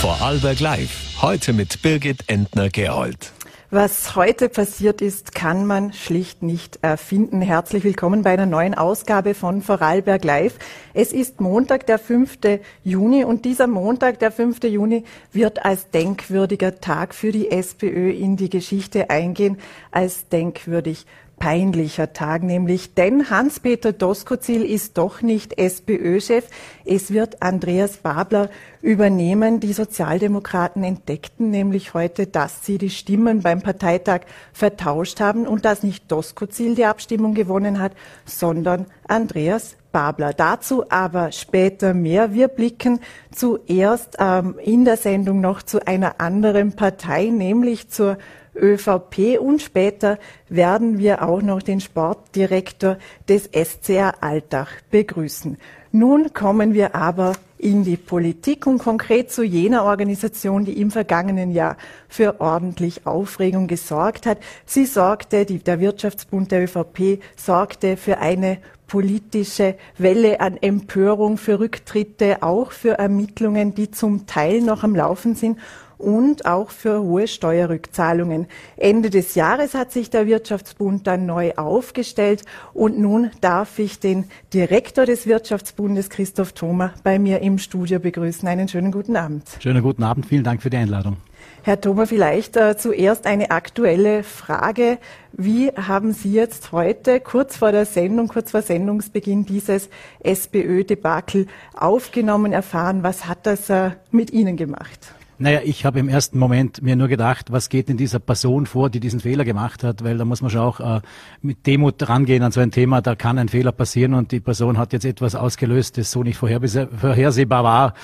[0.00, 1.20] Vorarlberg Live.
[1.22, 3.32] Heute mit Birgit Entner-Gerold.
[3.72, 7.42] Was heute passiert ist, kann man schlicht nicht erfinden.
[7.42, 10.54] Herzlich willkommen bei einer neuen Ausgabe von Vorarlberg Live.
[10.94, 12.38] Es ist Montag, der 5.
[12.84, 14.62] Juni und dieser Montag, der 5.
[14.62, 19.58] Juni, wird als denkwürdiger Tag für die SPÖ in die Geschichte eingehen,
[19.90, 21.06] als denkwürdig
[21.38, 26.44] peinlicher Tag nämlich, denn Hans-Peter Doskozil ist doch nicht SPÖ-Chef.
[26.84, 28.50] Es wird Andreas Babler
[28.82, 29.60] übernehmen.
[29.60, 35.82] Die Sozialdemokraten entdeckten nämlich heute, dass sie die Stimmen beim Parteitag vertauscht haben und dass
[35.82, 37.92] nicht Doskozil die Abstimmung gewonnen hat,
[38.24, 40.32] sondern Andreas Babler.
[40.32, 42.32] Dazu aber später mehr.
[42.34, 43.00] Wir blicken
[43.30, 48.18] zuerst ähm, in der Sendung noch zu einer anderen Partei, nämlich zur
[48.58, 52.98] ÖVP und später werden wir auch noch den Sportdirektor
[53.28, 55.56] des SCR Altach begrüßen.
[55.92, 61.50] Nun kommen wir aber in die Politik und konkret zu jener Organisation, die im vergangenen
[61.50, 61.76] Jahr
[62.08, 64.38] für ordentlich Aufregung gesorgt hat.
[64.64, 71.60] Sie sorgte, die, der Wirtschaftsbund der ÖVP sorgte für eine politische Welle an Empörung, für
[71.60, 75.58] Rücktritte, auch für Ermittlungen, die zum Teil noch am Laufen sind
[75.98, 78.46] und auch für hohe Steuerrückzahlungen.
[78.76, 84.24] Ende des Jahres hat sich der Wirtschaftsbund dann neu aufgestellt und nun darf ich den
[84.54, 88.48] Direktor des Wirtschaftsbundes, Christoph Thoma, bei mir im Studio begrüßen.
[88.48, 89.44] Einen schönen guten Abend.
[89.60, 91.16] Schönen guten Abend, vielen Dank für die Einladung.
[91.62, 94.98] Herr Thoma, vielleicht äh, zuerst eine aktuelle Frage.
[95.32, 102.52] Wie haben Sie jetzt heute, kurz vor der Sendung, kurz vor Sendungsbeginn, dieses SPÖ-Debakel aufgenommen,
[102.52, 103.02] erfahren?
[103.02, 105.17] Was hat das äh, mit Ihnen gemacht?
[105.40, 108.90] Naja, ich habe im ersten Moment mir nur gedacht, was geht in dieser Person vor,
[108.90, 111.00] die diesen Fehler gemacht hat, weil da muss man schon auch äh,
[111.42, 114.78] mit Demut rangehen an so ein Thema, da kann ein Fehler passieren und die Person
[114.78, 117.94] hat jetzt etwas ausgelöst, das so nicht vorhersehbar war.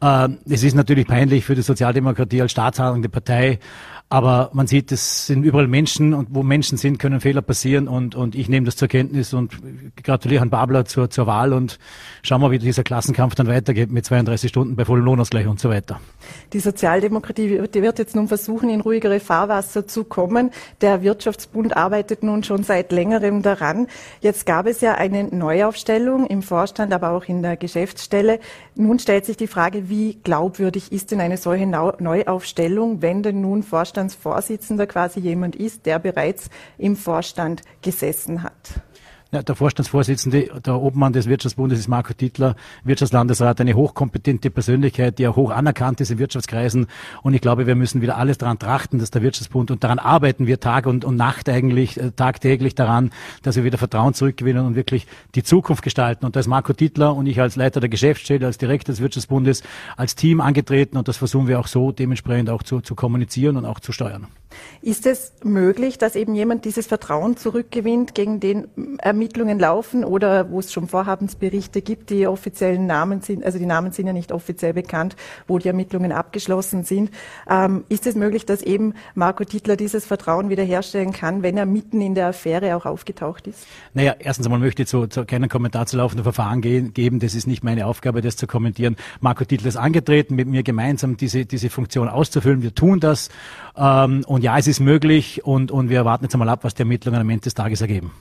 [0.00, 3.58] Äh, es ist natürlich peinlich für die Sozialdemokratie als staatshandelnde Partei,
[4.12, 8.16] aber man sieht, es sind überall Menschen und wo Menschen sind, können Fehler passieren und,
[8.16, 9.52] und ich nehme das zur Kenntnis und
[10.02, 11.78] gratuliere Herrn Babler zur, zur Wahl und
[12.24, 15.70] schauen wir, wie dieser Klassenkampf dann weitergeht mit 32 Stunden bei vollem Lohnausgleich und so
[15.70, 16.00] weiter.
[16.52, 20.50] Die Sozialdemokratie wird jetzt nun versuchen, in ruhigere Fahrwasser zu kommen.
[20.80, 23.86] Der Wirtschaftsbund arbeitet nun schon seit längerem daran.
[24.20, 28.40] Jetzt gab es ja eine Neuaufstellung im Vorstand, aber auch in der Geschäftsstelle.
[28.74, 33.62] Nun stellt sich die Frage, wie glaubwürdig ist denn eine solche Neuaufstellung, wenn denn nun
[33.62, 38.80] Vorstand Vorstandsvorsitzender quasi jemand ist, der bereits im Vorstand gesessen hat.
[39.32, 45.28] Ja, der Vorstandsvorsitzende, der Obmann des Wirtschaftsbundes ist Marco Tittler, Wirtschaftslandesrat, eine hochkompetente Persönlichkeit, die
[45.28, 46.88] auch hoch anerkannt ist in Wirtschaftskreisen.
[47.22, 50.48] Und ich glaube, wir müssen wieder alles daran trachten, dass der Wirtschaftsbund, und daran arbeiten
[50.48, 53.12] wir Tag und, und Nacht eigentlich, äh, tagtäglich daran,
[53.44, 56.26] dass wir wieder Vertrauen zurückgewinnen und wirklich die Zukunft gestalten.
[56.26, 59.62] Und da ist Marco Tittler und ich als Leiter der Geschäftsstelle, als Direktor des Wirtschaftsbundes,
[59.96, 60.96] als Team angetreten.
[60.96, 64.26] Und das versuchen wir auch so dementsprechend auch zu, zu kommunizieren und auch zu steuern.
[64.82, 68.66] Ist es möglich, dass eben jemand dieses Vertrauen zurückgewinnt, gegen den
[69.20, 73.92] Ermittlungen laufen oder wo es schon Vorhabensberichte gibt, die offiziellen Namen sind, also die Namen
[73.92, 75.14] sind ja nicht offiziell bekannt,
[75.46, 77.10] wo die Ermittlungen abgeschlossen sind.
[77.46, 82.00] Ähm, ist es möglich, dass eben Marco Titler dieses Vertrauen wiederherstellen kann, wenn er mitten
[82.00, 83.66] in der Affäre auch aufgetaucht ist?
[83.92, 87.20] Naja, erstens einmal möchte ich zu, zu keinen Kommentar zu laufenden Verfahren gehen, geben.
[87.20, 88.96] Das ist nicht meine Aufgabe, das zu kommentieren.
[89.20, 92.62] Marco Titler ist angetreten, mit mir gemeinsam diese, diese Funktion auszufüllen.
[92.62, 93.28] Wir tun das.
[93.76, 96.82] Ähm, und ja, es ist möglich und, und wir warten jetzt einmal ab, was die
[96.82, 98.12] Ermittlungen am Ende des Tages ergeben.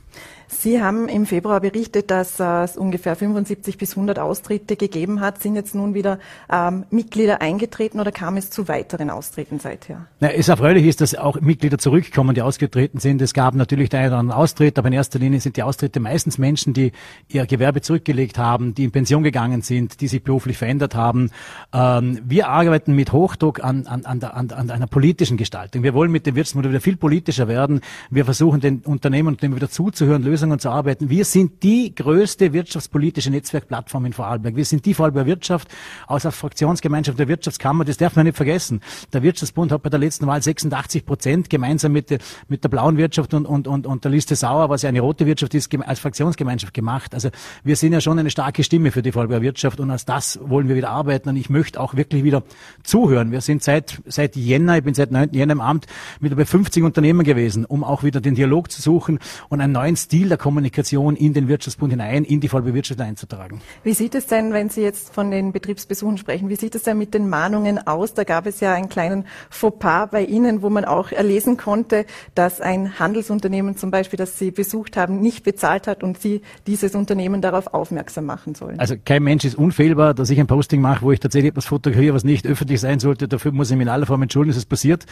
[0.52, 5.42] Sie haben im Februar berichtet, dass äh, es ungefähr 75 bis 100 Austritte gegeben hat.
[5.44, 6.18] Sind jetzt nun wieder
[6.52, 10.08] ähm, Mitglieder eingetreten oder kam es zu weiteren Austritten seither?
[10.20, 13.22] Na, es erfreulich ist, dass auch Mitglieder zurückkommen, die ausgetreten sind.
[13.22, 16.00] Es gab natürlich den einen oder anderen Austritt, aber in erster Linie sind die Austritte
[16.00, 16.94] meistens Menschen, die
[17.28, 21.30] ihr Gewerbe zurückgelegt haben, die in Pension gegangen sind, die sich beruflich verändert haben.
[21.74, 25.84] Ähm, wir arbeiten mit Hochdruck an, an, an, an, an einer politischen Gestaltung.
[25.84, 27.82] Wir wollen mit dem Wirtschaftsmodell wieder viel politischer werden.
[28.10, 31.10] Wir versuchen den Unternehmen und dem wieder zuzuhören, Lösungen zu arbeiten.
[31.10, 34.56] Wir sind die größte wirtschaftspolitische Netzwerkplattform in Vorarlberg.
[34.56, 35.68] Wir sind die Vorarlberger Wirtschaft
[36.08, 37.86] aus der Fraktionsgemeinschaft der Wirtschaftskammer.
[37.86, 38.82] Das darf man nicht vergessen.
[39.14, 42.98] Der Wirtschaftsbund hat bei der letzten Wahl 86 Prozent gemeinsam mit der, mit der blauen
[42.98, 46.00] Wirtschaft und, und, und, und der Liste Sauer, was ja eine rote Wirtschaft ist, als
[46.00, 47.14] Fraktionsgemeinschaft gemacht.
[47.14, 47.30] Also
[47.64, 50.68] wir sind ja schon eine starke Stimme für die Vorarlberger Wirtschaft und als das wollen
[50.68, 52.44] wir wieder arbeiten und ich möchte auch wirklich wieder
[52.84, 53.32] zuhören.
[53.32, 55.34] Wir sind seit, seit Jänner, ich bin seit 9.
[55.34, 55.86] Jänner im Amt,
[56.20, 59.20] mit über 50 Unternehmen gewesen, um auch wieder den Dialog zu suchen
[59.50, 63.62] und einen neuen Stil der Kommunikation in den Wirtschaftsbund hinein, in die Vollbewirtschaftung einzutragen.
[63.84, 66.98] Wie sieht es denn, wenn Sie jetzt von den Betriebsbesuchen sprechen, wie sieht es denn
[66.98, 68.14] mit den Mahnungen aus?
[68.14, 72.06] Da gab es ja einen kleinen Fauxpas bei Ihnen, wo man auch erlesen konnte,
[72.36, 76.96] dass ein Handelsunternehmen zum Beispiel, das Sie besucht haben, nicht bezahlt hat und Sie dieses
[76.96, 78.80] Unternehmen darauf aufmerksam machen sollen.
[78.80, 82.14] Also kein Mensch ist unfehlbar, dass ich ein Posting mache, wo ich tatsächlich etwas fotografiere,
[82.14, 83.28] was nicht öffentlich sein sollte.
[83.28, 85.06] Dafür muss ich mich in aller Form entschuldigen, dass es passiert.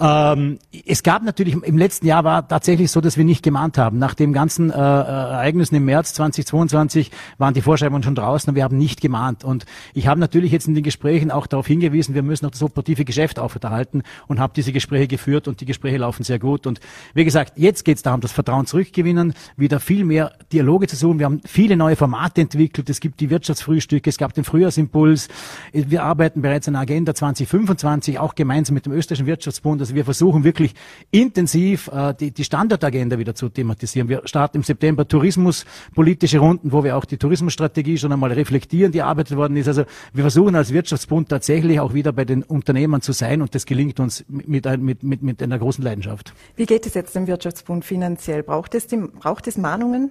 [0.00, 3.98] Ähm, es gab natürlich, im letzten Jahr war tatsächlich so, dass wir nicht gemahnt haben.
[3.98, 8.64] Nach dem ganzen äh, Ereignissen im März 2022 waren die Vorschreibungen schon draußen und wir
[8.64, 9.44] haben nicht gemahnt.
[9.44, 12.62] Und ich habe natürlich jetzt in den Gesprächen auch darauf hingewiesen, wir müssen auch das
[12.62, 16.66] operative Geschäft aufrechterhalten und habe diese Gespräche geführt und die Gespräche laufen sehr gut.
[16.66, 16.80] Und
[17.14, 21.18] wie gesagt, jetzt geht es darum, das Vertrauen zurückgewinnen, wieder viel mehr Dialoge zu suchen.
[21.18, 22.88] Wir haben viele neue Formate entwickelt.
[22.90, 25.28] Es gibt die Wirtschaftsfrühstücke, es gab den Frühjahrsimpuls.
[25.72, 29.80] Wir arbeiten bereits an der Agenda 2025, auch gemeinsam mit dem österreichischen Wirtschaftsbund.
[29.80, 30.74] Also wir versuchen wirklich
[31.10, 34.08] intensiv äh, die, die Standortagenda wieder zu thematisieren.
[34.08, 38.98] Wir starten im September Tourismuspolitische Runden, wo wir auch die Tourismusstrategie schon einmal reflektieren, die
[38.98, 39.66] erarbeitet worden ist.
[39.66, 39.82] Also
[40.12, 43.98] wir versuchen als Wirtschaftsbund tatsächlich auch wieder bei den Unternehmern zu sein und das gelingt
[43.98, 46.32] uns mit, mit, mit, mit einer großen Leidenschaft.
[46.54, 48.44] Wie geht es jetzt dem Wirtschaftsbund finanziell?
[48.44, 50.10] Braucht es, die, braucht es Mahnungen?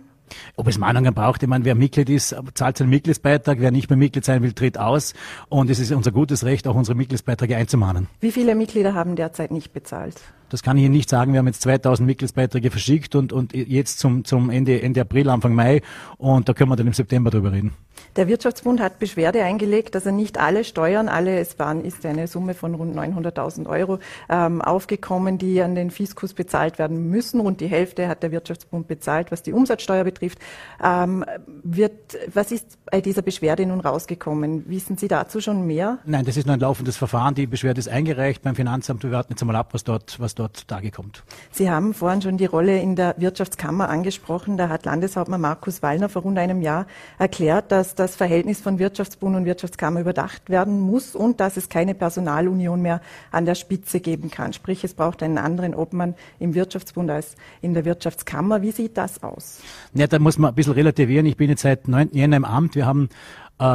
[0.57, 3.95] Ob es Mahnungen braucht, ich meine, wer Mitglied ist, zahlt seinen Mitgliedsbeitrag, wer nicht mehr
[3.95, 5.13] Mitglied sein will, tritt aus.
[5.47, 8.07] Und es ist unser gutes Recht, auch unsere Mitgliedsbeiträge einzumahnen.
[8.19, 10.15] Wie viele Mitglieder haben derzeit nicht bezahlt?
[10.49, 11.33] Das kann ich Ihnen nicht sagen.
[11.33, 15.53] Wir haben jetzt 2000 Mitgliedsbeiträge verschickt und, und jetzt zum, zum Ende, Ende April, Anfang
[15.53, 15.81] Mai.
[16.17, 17.73] Und da können wir dann im September drüber reden.
[18.15, 22.27] Der Wirtschaftsbund hat Beschwerde eingelegt, dass er nicht alle Steuern, alle, es waren, ist eine
[22.27, 23.99] Summe von rund 900.000 Euro
[24.29, 27.39] ähm, aufgekommen, die an den Fiskus bezahlt werden müssen.
[27.39, 30.39] Rund die Hälfte hat der Wirtschaftsbund bezahlt, was die Umsatzsteuer betrifft.
[30.83, 31.25] Ähm,
[31.63, 34.67] wird, was ist bei dieser Beschwerde nun rausgekommen?
[34.67, 35.99] Wissen Sie dazu schon mehr?
[36.05, 37.35] Nein, das ist nur ein laufendes Verfahren.
[37.35, 39.03] Die Beschwerde ist eingereicht beim Finanzamt.
[39.03, 41.23] Wir warten jetzt einmal ab, was dort, was dort Tage kommt.
[41.51, 44.57] Sie haben vorhin schon die Rolle in der Wirtschaftskammer angesprochen.
[44.57, 46.87] Da hat Landeshauptmann Markus Wallner vor rund einem Jahr
[47.17, 51.93] erklärt, dass das Verhältnis von Wirtschaftsbund und Wirtschaftskammer überdacht werden muss und dass es keine
[51.93, 53.01] Personalunion mehr
[53.31, 54.53] an der Spitze geben kann.
[54.53, 58.61] Sprich, es braucht einen anderen Obmann im Wirtschaftsbund als in der Wirtschaftskammer.
[58.61, 59.59] Wie sieht das aus?
[59.93, 61.25] Ja, da muss man ein bisschen relativieren.
[61.25, 62.09] Ich bin jetzt seit 9.
[62.13, 62.75] Jänner im Amt.
[62.75, 63.09] Wir haben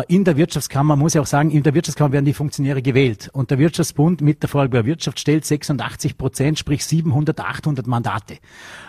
[0.06, 3.30] in der Wirtschaftskammer, muss ich auch sagen, in der Wirtschaftskammer werden die Funktionäre gewählt.
[3.32, 8.38] Und der Wirtschaftsbund mit der Vorarlberger Wirtschaft stellt 86 Prozent, sprich 700, 800 Mandate.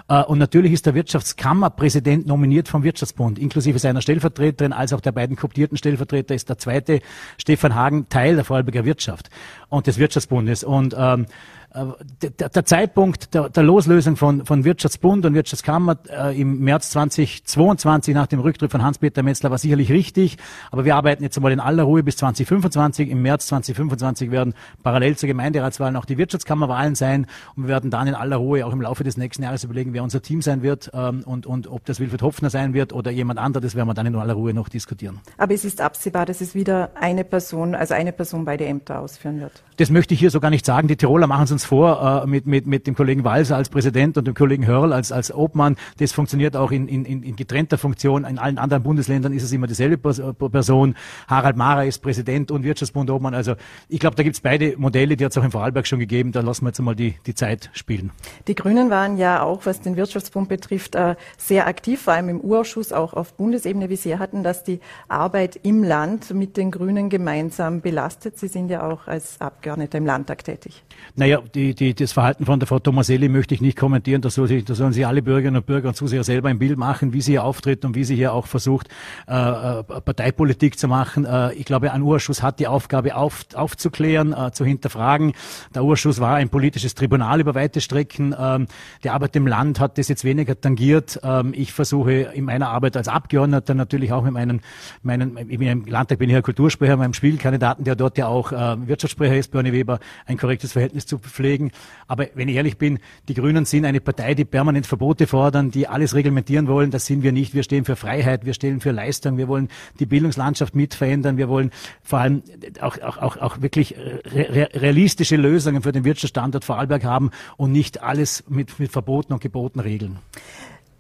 [0.08, 5.12] Äh, und natürlich ist der Wirtschaftskammerpräsident nominiert vom Wirtschaftsbund, inklusive seiner Stellvertreterin, als auch der
[5.12, 7.00] beiden koptierten Stellvertreter ist der zweite
[7.38, 9.30] Stefan Hagen Teil der Vorarlberger Wirtschaft
[9.70, 10.64] und des Wirtschaftsbundes.
[10.64, 11.26] Und ähm, äh,
[11.74, 18.14] der, der Zeitpunkt der, der, Loslösung von, von Wirtschaftsbund und Wirtschaftskammer äh, im März 2022
[18.14, 20.38] nach dem Rücktritt von Hans-Peter Metzler war sicherlich richtig,
[20.72, 23.10] aber wir arbeiten jetzt einmal in aller Ruhe bis 2025.
[23.10, 24.54] Im März 2025 werden
[24.84, 27.26] parallel zur Gemeinderatswahl auch die Wirtschaftskammerwahlen sein
[27.56, 30.04] und wir werden dann in aller Ruhe auch im Laufe des nächsten Jahres überlegen, wer
[30.04, 33.40] unser Team sein wird ähm, und, und ob das Wilfried Hopfner sein wird oder jemand
[33.40, 35.22] anderes, werden wir dann in aller Ruhe noch diskutieren.
[35.38, 39.40] Aber es ist absehbar, dass es wieder eine Person, also eine Person beide Ämter ausführen
[39.40, 39.64] wird.
[39.78, 40.88] Das möchte ich hier so gar nicht sagen.
[40.88, 44.18] Die Tiroler machen es uns vor äh, mit, mit, mit dem Kollegen Walser als Präsident
[44.18, 45.76] und dem Kollegen Hörl als, als Obmann.
[45.98, 48.26] Das funktioniert auch in, in, in getrennter Funktion.
[48.26, 50.96] In allen anderen Bundesländern ist es immer dieselbe Person.
[51.28, 53.34] Harald Mara ist Präsident und Wirtschaftsbund Obmann.
[53.34, 53.56] Also
[53.90, 56.32] ich glaube, da gibt es beide Modelle, die hat es auch in Vorarlberg schon gegeben.
[56.32, 58.12] Da lassen wir jetzt mal die, die Zeit spielen.
[58.48, 62.42] Die Grünen waren ja auch, was den Wirtschaftsbund betrifft, äh, sehr aktiv, vor allem im
[62.42, 63.90] Urausschuss, auch auf Bundesebene.
[63.90, 68.38] Wie Sie hatten, dass die Arbeit im Land mit den Grünen gemeinsam belastet.
[68.38, 70.84] Sie sind ja auch als Abgeordneter im Landtag tätig.
[71.16, 74.22] Naja, die, die, das Verhalten von der Frau Tomaselli möchte ich nicht kommentieren.
[74.22, 76.78] Das, soll sich, das sollen sich alle Bürgerinnen und Bürger und Zuseher selber ein Bild
[76.78, 78.88] machen, wie sie hier auftritt und wie sie hier auch versucht,
[79.28, 81.26] äh, äh, Parteipolitik zu machen.
[81.26, 85.34] Äh, ich glaube, ein Urschuss hat die Aufgabe auf, aufzuklären, äh, zu hinterfragen.
[85.76, 88.36] Der Urschuss war ein politisches Tribunal über weite Strecken.
[88.38, 88.68] Ähm,
[89.04, 91.20] die Arbeit im Land hat das jetzt weniger tangiert.
[91.24, 94.62] Ähm, ich versuche in meiner Arbeit als Abgeordneter natürlich auch mit meinen,
[95.04, 98.52] meinen ich bin im Landtag bin ich ja Kultursprecher, meinem Spielkandidaten, der dort ja auch
[98.52, 101.72] äh, Wirtschaftssprecher ist, Bernie Weber, ein korrektes Verhältnis zu pflegen.
[102.08, 105.88] Aber wenn ich ehrlich bin, die Grünen sind eine Partei, die permanent Verbote fordern, die
[105.88, 106.92] alles reglementieren wollen.
[106.92, 107.54] Das sind wir nicht.
[107.54, 111.50] Wir stehen für Freiheit, wir stehen für Leistung, wir wollen die Bildungslandschaft mit verändern, wir
[111.50, 111.72] wollen
[112.04, 112.44] vor allem
[112.80, 118.02] auch, auch, auch, auch wirklich re realistische Lösungen für den Wirtschaftsstandort Vorarlberg haben und nicht
[118.02, 120.20] alles mit, mit Verboten und Geboten regeln.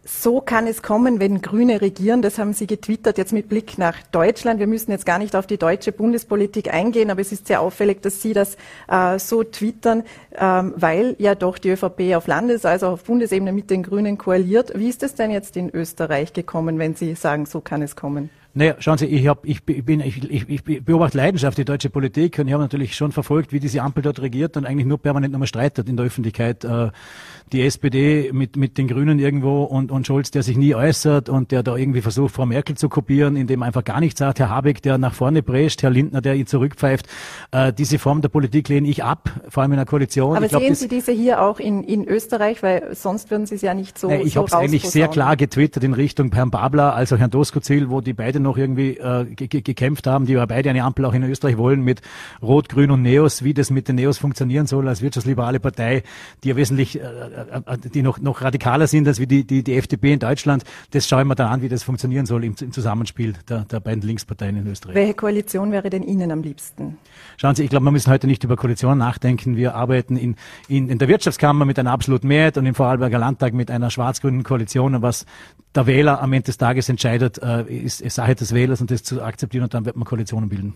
[0.05, 2.21] So kann es kommen, wenn Grüne regieren.
[2.21, 4.59] Das haben Sie getwittert, jetzt mit Blick nach Deutschland.
[4.59, 8.01] Wir müssen jetzt gar nicht auf die deutsche Bundespolitik eingehen, aber es ist sehr auffällig,
[8.01, 8.57] dass Sie das
[8.89, 10.03] äh, so twittern,
[10.35, 14.73] ähm, weil ja doch die ÖVP auf Landes-, also auf Bundesebene mit den Grünen koaliert.
[14.75, 18.29] Wie ist es denn jetzt in Österreich gekommen, wenn Sie sagen, so kann es kommen?
[18.55, 22.37] Naja, schauen Sie, ich, hab, ich, bin, ich, ich, ich beobachte Leidenschaft die deutsche Politik
[22.37, 25.31] und ich habe natürlich schon verfolgt, wie diese Ampel dort regiert und eigentlich nur permanent
[25.31, 26.63] nochmal streitet in der Öffentlichkeit.
[26.63, 26.91] Äh,
[27.51, 31.51] die SPD mit, mit den Grünen irgendwo und, und Scholz, der sich nie äußert und
[31.51, 34.39] der da irgendwie versucht, Frau Merkel zu kopieren, indem er einfach gar nichts sagt.
[34.39, 37.07] Herr Habeck, der nach vorne prescht, Herr Lindner, der ihn zurückpfeift.
[37.51, 40.37] Äh, diese Form der Politik lehne ich ab, vor allem in der Koalition.
[40.37, 43.61] Aber glaub, sehen Sie diese hier auch in, in Österreich, weil sonst würden Sie es
[43.61, 46.51] ja nicht so äh, Ich so habe es eigentlich sehr klar getwittert in Richtung Herrn
[46.51, 50.69] Babler, also Herrn Doskozil, wo die beide noch irgendwie äh, gekämpft haben, die ja beide
[50.69, 52.01] eine Ampel auch in Österreich wollen mit
[52.41, 56.03] Rot, Grün und Neos, wie das mit den Neos funktionieren soll als wirtschaftsliberale Partei,
[56.43, 57.03] die ja wesentlich, äh,
[57.93, 60.63] die noch, noch radikaler sind als wie die, die, die FDP in Deutschland.
[60.91, 64.01] Das schauen wir dann an, wie das funktionieren soll im, im Zusammenspiel der, der beiden
[64.01, 64.95] Linksparteien in Österreich.
[64.95, 66.97] Welche Koalition wäre denn Ihnen am liebsten?
[67.37, 69.55] Schauen Sie, ich glaube, wir müssen heute nicht über Koalitionen nachdenken.
[69.55, 70.35] Wir arbeiten in,
[70.67, 74.43] in, in der Wirtschaftskammer mit einer absoluten Mehrheit und im Vorarlberger Landtag mit einer schwarz-grünen
[74.43, 74.95] Koalition.
[74.95, 75.25] Und was
[75.75, 79.03] der Wähler am Ende des Tages entscheidet, äh, ist, ist Sache des Wählers und das
[79.03, 80.75] zu akzeptieren und dann wird man Koalitionen bilden.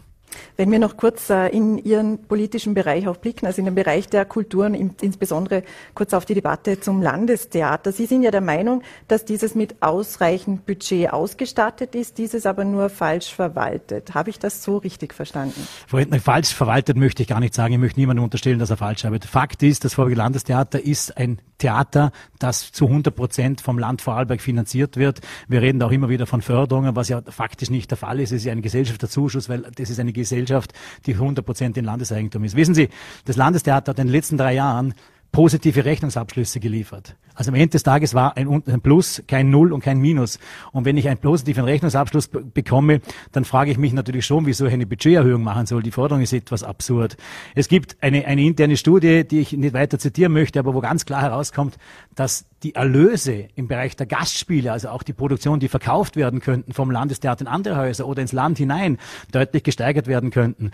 [0.56, 4.08] Wenn wir noch kurz äh, in Ihren politischen Bereich auch blicken, also in den Bereich
[4.08, 5.64] der Kulturen, insbesondere
[5.94, 7.92] kurz auf die Debatte zum Landestheater.
[7.92, 12.90] Sie sind ja der Meinung, dass dieses mit ausreichend Budget ausgestattet ist, dieses aber nur
[12.90, 14.14] falsch verwaltet.
[14.14, 15.68] Habe ich das so richtig verstanden?
[16.24, 17.74] Falsch verwaltet möchte ich gar nicht sagen.
[17.74, 19.30] Ich möchte niemandem unterstellen, dass er falsch arbeitet.
[19.30, 24.42] Fakt ist, das Vorwege Landestheater ist ein Theater, das zu 100 Prozent vom Land Vorarlberg
[24.42, 25.22] finanziert wird.
[25.48, 28.32] Wir reden da auch immer wieder von Förderungen, was ja faktisch nicht der Fall ist.
[28.32, 30.74] Es ist ja ein Gesellschaftszuschuss, weil das ist eine Gesellschaft,
[31.06, 32.56] die 100 Prozent in Landeseigentum ist.
[32.56, 32.90] Wissen Sie,
[33.26, 34.94] das Landestheater hat in den letzten drei Jahren
[35.32, 37.16] positive Rechnungsabschlüsse geliefert.
[37.36, 40.40] Also am Ende des Tages war ein, Plus, kein Null und kein Minus.
[40.72, 44.74] Und wenn ich einen positiven Rechnungsabschluss bekomme, dann frage ich mich natürlich schon, wieso ich
[44.74, 45.84] eine Budgeterhöhung machen soll.
[45.84, 47.16] Die Forderung ist etwas absurd.
[47.54, 51.06] Es gibt eine, eine interne Studie, die ich nicht weiter zitieren möchte, aber wo ganz
[51.06, 51.78] klar herauskommt,
[52.16, 56.74] dass die Erlöse im Bereich der Gastspiele, also auch die Produktion, die verkauft werden könnten
[56.74, 58.98] vom Landestheater in andere Häuser oder ins Land hinein,
[59.32, 60.72] deutlich gesteigert werden könnten.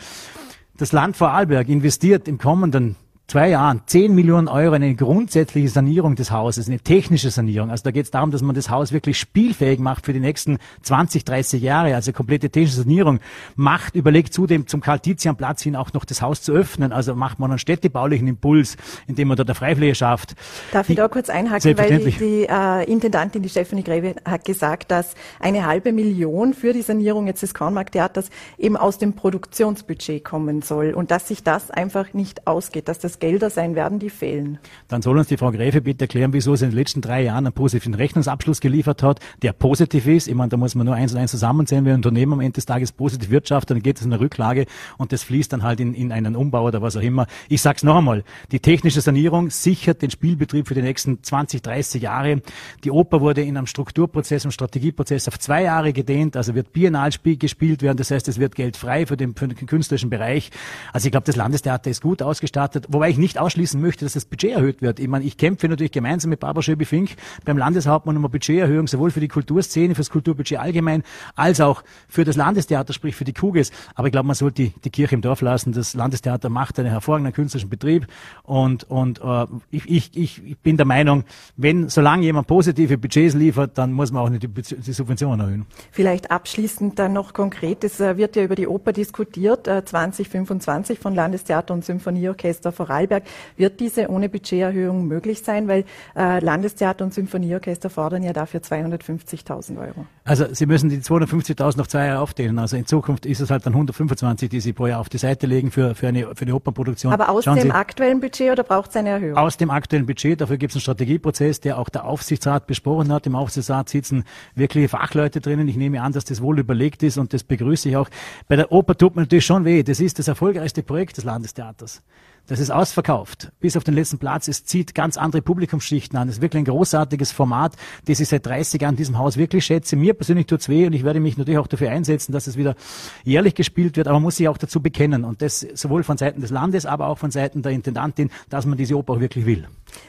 [0.77, 2.95] Das Land Vorarlberg investiert im kommenden
[3.27, 7.71] zwei Jahren 10 Millionen Euro in eine grundsätzliche Sanierung des Hauses, eine technische Sanierung.
[7.71, 10.59] Also da geht es darum, dass man das Haus wirklich spielfähig macht für die nächsten
[10.83, 13.19] 20, 30 Jahre, also komplette technische Sanierung
[13.55, 16.91] macht, überlegt zudem zum Karl-Tizian-Platz hin auch noch das Haus zu öffnen.
[16.91, 18.77] Also macht man einen städtebaulichen Impuls,
[19.07, 20.35] indem man dort eine Freifläche schafft.
[20.71, 24.91] Darf ich da kurz einhaken, weil die, die äh, Intendantin, die Stephanie Greve, hat gesagt,
[24.91, 30.61] dass eine halbe Million für die Sanierung jetzt des Kornmarkt-Theaters eben aus dem Produktionsbudget kommen
[30.61, 34.59] soll und dass sich das einfach nicht ausgeht, dass das Gelder sein werden, die fehlen.
[34.89, 37.45] Dann soll uns die Frau Gräfe bitte erklären, wieso sie in den letzten drei Jahren
[37.45, 40.27] einen positiven Rechnungsabschluss geliefert hat, der positiv ist.
[40.27, 41.85] Ich meine, da muss man nur eins und eins zusammenzählen.
[41.85, 44.65] Wenn ein Unternehmen am Ende des Tages positiv wirtschaftet, dann geht es in eine Rücklage
[44.97, 47.27] und das fließt dann halt in, in einen Umbau oder was auch immer.
[47.47, 48.25] Ich sag's noch einmal.
[48.51, 52.41] Die technische Sanierung sichert den Spielbetrieb für die nächsten 20, 30 Jahre.
[52.83, 56.35] Die Oper wurde in einem Strukturprozess, einem Strategieprozess auf zwei Jahre gedehnt.
[56.35, 57.95] Also wird biennal gespielt werden.
[57.95, 60.51] Das heißt, es wird Geld frei für den, für den künstlerischen Bereich.
[60.91, 62.87] Also ich glaube, das Landestheater ist gut ausgestattet.
[62.89, 64.99] Wobei ich nicht ausschließen möchte, dass das Budget erhöht wird.
[64.99, 67.11] Ich meine, ich kämpfe natürlich gemeinsam mit Barbara Schöbi-Fink
[67.45, 71.03] beim Landeshauptmann um eine Budgeterhöhung, sowohl für die Kulturszene, für das Kulturbudget allgemein,
[71.35, 73.71] als auch für das Landestheater, sprich für die Kuges.
[73.95, 75.73] Aber ich glaube, man sollte die, die Kirche im Dorf lassen.
[75.73, 78.07] Das Landestheater macht einen hervorragenden künstlerischen Betrieb
[78.43, 81.25] und, und äh, ich, ich, ich bin der Meinung,
[81.57, 85.65] wenn, solange jemand positive Budgets liefert, dann muss man auch nicht die, die Subventionen erhöhen.
[85.91, 91.01] Vielleicht abschließend dann noch konkret, es äh, wird ja über die Oper diskutiert, 2025 äh,
[91.01, 93.23] von Landestheater und Symphonieorchester voran Vorarlberg.
[93.57, 95.67] Wird diese ohne Budgeterhöhung möglich sein?
[95.67, 95.85] Weil
[96.15, 100.05] äh, Landestheater und Symphonieorchester fordern ja dafür 250.000 Euro.
[100.23, 102.59] Also Sie müssen die 250.000 noch zwei Jahre aufteilen.
[102.59, 105.47] Also in Zukunft ist es halt dann 125, die Sie pro Jahr auf die Seite
[105.47, 107.11] legen für, für, eine, für eine Opernproduktion.
[107.11, 109.37] Aber aus Schauen dem Sie, aktuellen Budget oder braucht es eine Erhöhung?
[109.37, 110.39] Aus dem aktuellen Budget.
[110.39, 113.25] Dafür gibt es einen Strategieprozess, der auch der Aufsichtsrat besprochen hat.
[113.25, 114.23] Im Aufsichtsrat sitzen
[114.55, 115.67] wirkliche Fachleute drinnen.
[115.67, 118.09] Ich nehme an, dass das wohl überlegt ist und das begrüße ich auch.
[118.47, 119.83] Bei der Oper tut mir natürlich schon weh.
[119.83, 122.01] Das ist das erfolgreichste Projekt des Landestheaters.
[122.47, 123.53] Das ist ausverkauft.
[123.61, 124.49] Bis auf den letzten Platz.
[124.49, 126.27] Es zieht ganz andere Publikumsschichten an.
[126.27, 127.73] Es ist wirklich ein großartiges Format,
[128.05, 129.95] das ich seit 30 Jahren in diesem Haus wirklich schätze.
[129.95, 132.75] Mir persönlich tut's weh und ich werde mich natürlich auch dafür einsetzen, dass es wieder
[133.23, 134.07] jährlich gespielt wird.
[134.07, 135.23] Aber man muss sich auch dazu bekennen.
[135.23, 138.77] Und das sowohl von Seiten des Landes, aber auch von Seiten der Intendantin, dass man
[138.77, 139.65] diese Oper auch wirklich will.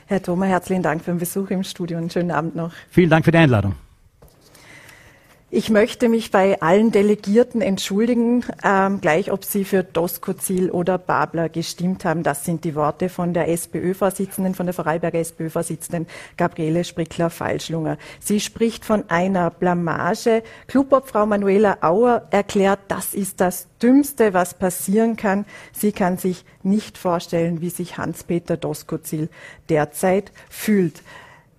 [0.06, 2.72] Herr Thoma, herzlichen Dank für den Besuch im Studio und schönen Abend noch.
[2.90, 3.74] Vielen Dank für die Einladung.
[5.56, 11.48] Ich möchte mich bei allen Delegierten entschuldigen, ähm, gleich ob sie für Doskozil oder Babler
[11.48, 12.24] gestimmt haben.
[12.24, 17.98] Das sind die Worte von der SPÖ-Vorsitzenden, von der Vorarlberger SPÖ-Vorsitzenden Gabriele Sprickler-Falschlunger.
[18.18, 20.42] Sie spricht von einer Blamage.
[20.66, 25.46] Klubobfrau Manuela Auer erklärt, das ist das Dümmste, was passieren kann.
[25.72, 29.28] Sie kann sich nicht vorstellen, wie sich Hans-Peter Doskozil
[29.68, 31.00] derzeit fühlt.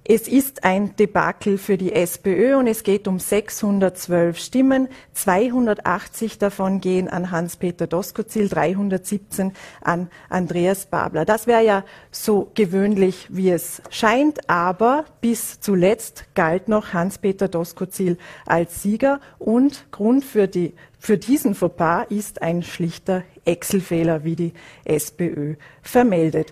[0.08, 4.88] Es ist ein Debakel für die SPÖ und es geht um 612 Stimmen.
[5.14, 11.26] 280 davon gehen an Hans-Peter Doskozil, 317 an Andreas Babler.
[11.26, 18.20] Das wäre ja so gewöhnlich, wie es scheint, aber bis zuletzt galt noch Hans-Peter Doskozil
[18.46, 24.54] als Sieger und Grund für die für diesen Fauxpas ist ein schlichter Excel-Fehler, wie die
[24.86, 26.52] SPÖ vermeldet.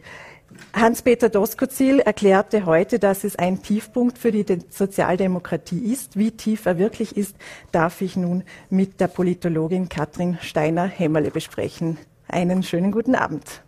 [0.74, 6.18] Hans-Peter Doskozil erklärte heute, dass es ein Tiefpunkt für die Sozialdemokratie ist.
[6.18, 7.36] Wie tief er wirklich ist,
[7.72, 11.98] darf ich nun mit der Politologin Katrin Steiner-Hämmerle besprechen.
[12.28, 13.62] Einen schönen guten Abend.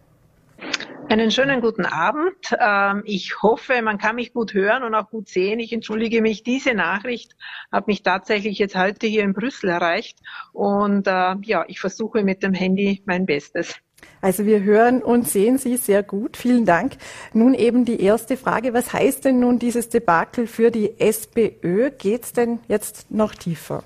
[1.08, 2.36] Einen schönen guten Abend.
[2.60, 5.60] Ähm, ich hoffe, man kann mich gut hören und auch gut sehen.
[5.60, 6.42] Ich entschuldige mich.
[6.42, 7.36] Diese Nachricht
[7.72, 10.18] hat mich tatsächlich jetzt heute hier in Brüssel erreicht.
[10.52, 13.80] Und äh, ja, ich versuche mit dem Handy mein Bestes.
[14.26, 16.36] Also wir hören und sehen Sie sehr gut.
[16.36, 16.94] Vielen Dank.
[17.34, 18.74] Nun eben die erste Frage.
[18.74, 21.92] Was heißt denn nun dieses Debakel für die SPÖ?
[21.92, 23.84] Geht es denn jetzt noch tiefer?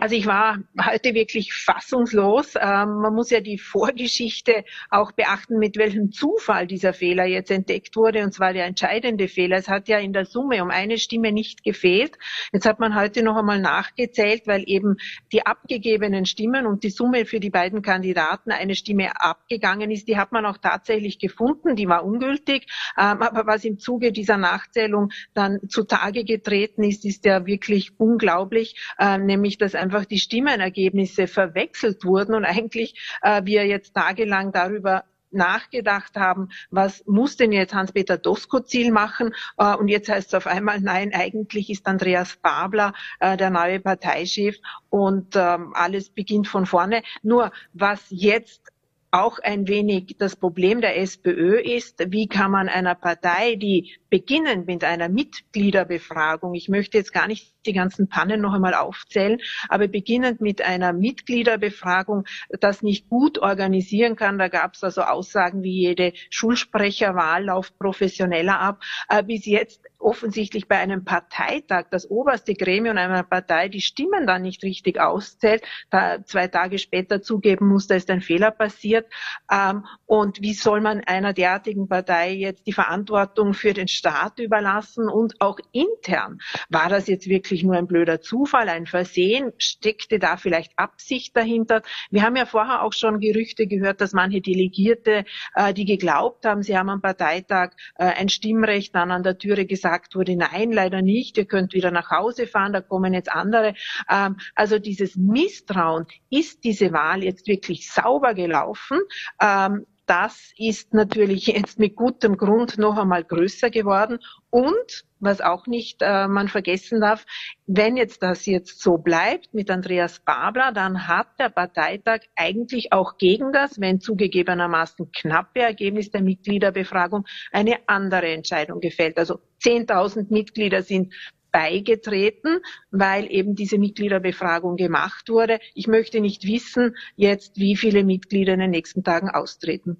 [0.00, 2.54] Also ich war heute wirklich fassungslos.
[2.56, 7.96] Ähm, man muss ja die Vorgeschichte auch beachten, mit welchem Zufall dieser Fehler jetzt entdeckt
[7.96, 9.56] wurde, und zwar der entscheidende Fehler.
[9.56, 12.16] Es hat ja in der Summe um eine Stimme nicht gefehlt.
[12.52, 14.96] Jetzt hat man heute noch einmal nachgezählt, weil eben
[15.32, 20.08] die abgegebenen Stimmen und die Summe für die beiden Kandidaten eine Stimme abgegangen ist.
[20.08, 22.66] Die hat man auch tatsächlich gefunden, die war ungültig.
[22.98, 28.76] Ähm, aber was im Zuge dieser Nachzählung dann zutage getreten ist, ist ja wirklich unglaublich,
[28.98, 35.04] ähm, nämlich dass einfach die Stimmenergebnisse verwechselt wurden und eigentlich äh, wir jetzt tagelang darüber
[35.34, 39.34] nachgedacht haben, was muss denn jetzt Hans-Peter Doskozil machen?
[39.58, 43.80] Äh, und jetzt heißt es auf einmal, nein, eigentlich ist Andreas Babler äh, der neue
[43.80, 44.56] Parteichef
[44.88, 47.02] und ähm, alles beginnt von vorne.
[47.22, 48.62] Nur was jetzt
[49.10, 54.68] auch ein wenig das Problem der SPÖ ist, wie kann man einer Partei, die beginnend
[54.68, 59.88] mit einer Mitgliederbefragung, ich möchte jetzt gar nicht die ganzen Pannen noch einmal aufzählen, aber
[59.88, 62.24] beginnend mit einer Mitgliederbefragung
[62.60, 64.38] das nicht gut organisieren kann.
[64.38, 70.68] Da gab es also Aussagen wie jede Schulsprecherwahl läuft professioneller ab, äh, bis jetzt offensichtlich
[70.68, 76.22] bei einem Parteitag das oberste Gremium einer Partei die Stimmen dann nicht richtig auszählt, da
[76.24, 79.06] zwei Tage später zugeben muss, da ist ein Fehler passiert.
[79.50, 85.08] Ähm, und wie soll man einer derartigen Partei jetzt die Verantwortung für den Staat überlassen
[85.08, 86.38] und auch intern?
[86.68, 89.52] War das jetzt wirklich nur ein blöder Zufall, ein Versehen?
[89.56, 91.80] Steckte da vielleicht Absicht dahinter?
[92.10, 96.62] Wir haben ja vorher auch schon Gerüchte gehört, dass manche Delegierte, äh, die geglaubt haben,
[96.62, 101.00] sie haben am Parteitag äh, ein Stimmrecht dann an der Türe gesagt, wurde, nein, leider
[101.00, 103.72] nicht, ihr könnt wieder nach Hause fahren, da kommen jetzt andere.
[104.10, 108.98] Ähm, also dieses Misstrauen, ist diese Wahl jetzt wirklich sauber gelaufen?
[109.40, 114.18] Ähm, das ist natürlich jetzt mit gutem Grund noch einmal größer geworden.
[114.50, 117.24] Und was auch nicht äh, man vergessen darf,
[117.66, 123.16] wenn jetzt das jetzt so bleibt mit Andreas Babler, dann hat der Parteitag eigentlich auch
[123.16, 129.18] gegen das, wenn zugegebenermaßen knappe Ergebnis der Mitgliederbefragung, eine andere Entscheidung gefällt.
[129.18, 131.14] Also 10.000 Mitglieder sind
[131.54, 132.58] beigetreten,
[132.90, 135.60] weil eben diese Mitgliederbefragung gemacht wurde.
[135.74, 139.96] Ich möchte nicht wissen jetzt, wie viele Mitglieder in den nächsten Tagen austreten.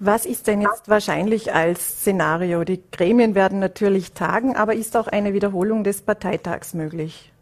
[0.00, 2.64] Was ist denn jetzt wahrscheinlich als Szenario?
[2.64, 7.32] Die Gremien werden natürlich tagen, aber ist auch eine Wiederholung des Parteitags möglich?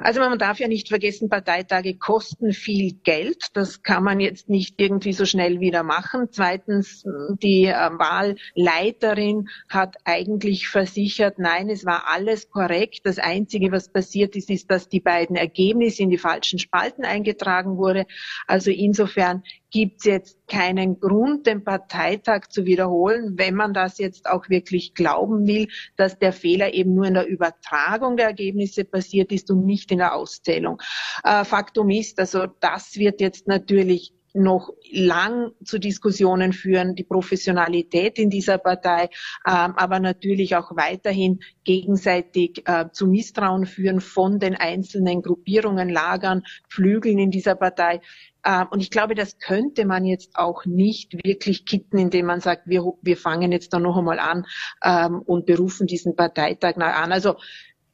[0.00, 3.48] Also man darf ja nicht vergessen, Parteitage kosten viel Geld.
[3.54, 6.28] Das kann man jetzt nicht irgendwie so schnell wieder machen.
[6.30, 7.04] Zweitens,
[7.42, 13.00] die äh, Wahlleiterin hat eigentlich versichert, nein, es war alles korrekt.
[13.04, 17.76] Das Einzige, was passiert ist, ist, dass die beiden Ergebnisse in die falschen Spalten eingetragen
[17.76, 18.06] wurde.
[18.46, 19.42] Also insofern
[19.74, 24.94] gibt es jetzt keinen Grund, den Parteitag zu wiederholen, wenn man das jetzt auch wirklich
[24.94, 29.66] glauben will, dass der Fehler eben nur in der Übertragung der Ergebnisse passiert ist und
[29.66, 30.80] nicht in der Auszählung.
[31.24, 38.18] Äh, Faktum ist, also das wird jetzt natürlich noch lang zu Diskussionen führen, die Professionalität
[38.18, 39.08] in dieser Partei,
[39.46, 46.42] ähm, aber natürlich auch weiterhin gegenseitig äh, zu Misstrauen führen von den einzelnen Gruppierungen, Lagern,
[46.68, 48.00] Flügeln in dieser Partei.
[48.44, 52.62] Ähm, und ich glaube, das könnte man jetzt auch nicht wirklich kitten, indem man sagt,
[52.66, 54.44] wir, wir fangen jetzt da noch einmal an
[54.84, 57.12] ähm, und berufen diesen Parteitag an.
[57.12, 57.36] Also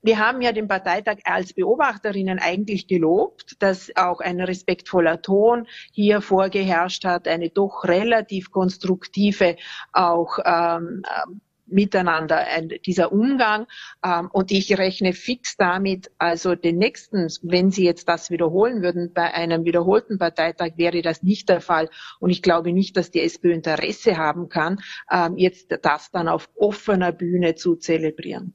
[0.02, 6.22] wir haben ja den Parteitag als Beobachterinnen eigentlich gelobt, dass auch ein respektvoller Ton hier
[6.22, 9.56] vorgeherrscht hat, eine doch relativ konstruktive
[9.92, 11.02] auch ähm,
[11.70, 13.66] miteinander, ein, dieser Umgang.
[14.04, 19.12] Ähm, und ich rechne fix damit, also den nächsten, wenn Sie jetzt das wiederholen würden,
[19.12, 21.88] bei einem wiederholten Parteitag wäre das nicht der Fall.
[22.18, 24.80] Und ich glaube nicht, dass die SPÖ Interesse haben kann,
[25.11, 28.54] ähm, jetzt das dann auf offener Bühne zu zelebrieren.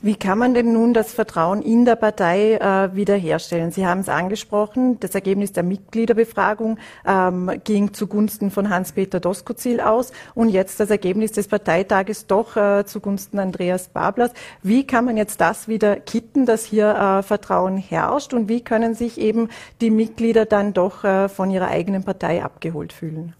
[0.00, 3.72] Wie kann man denn nun das Vertrauen in der Partei äh, wiederherstellen?
[3.72, 10.12] Sie haben es angesprochen, das Ergebnis der Mitgliederbefragung ähm, ging zugunsten von Hans-Peter Doskozil aus
[10.36, 14.30] und jetzt das Ergebnis des Parteitages doch äh, zugunsten Andreas Bablers.
[14.62, 18.94] Wie kann man jetzt das wieder kitten, dass hier äh, Vertrauen herrscht und wie können
[18.94, 19.48] sich eben
[19.80, 23.34] die Mitglieder dann doch äh, von ihrer eigenen Partei abgeholt fühlen?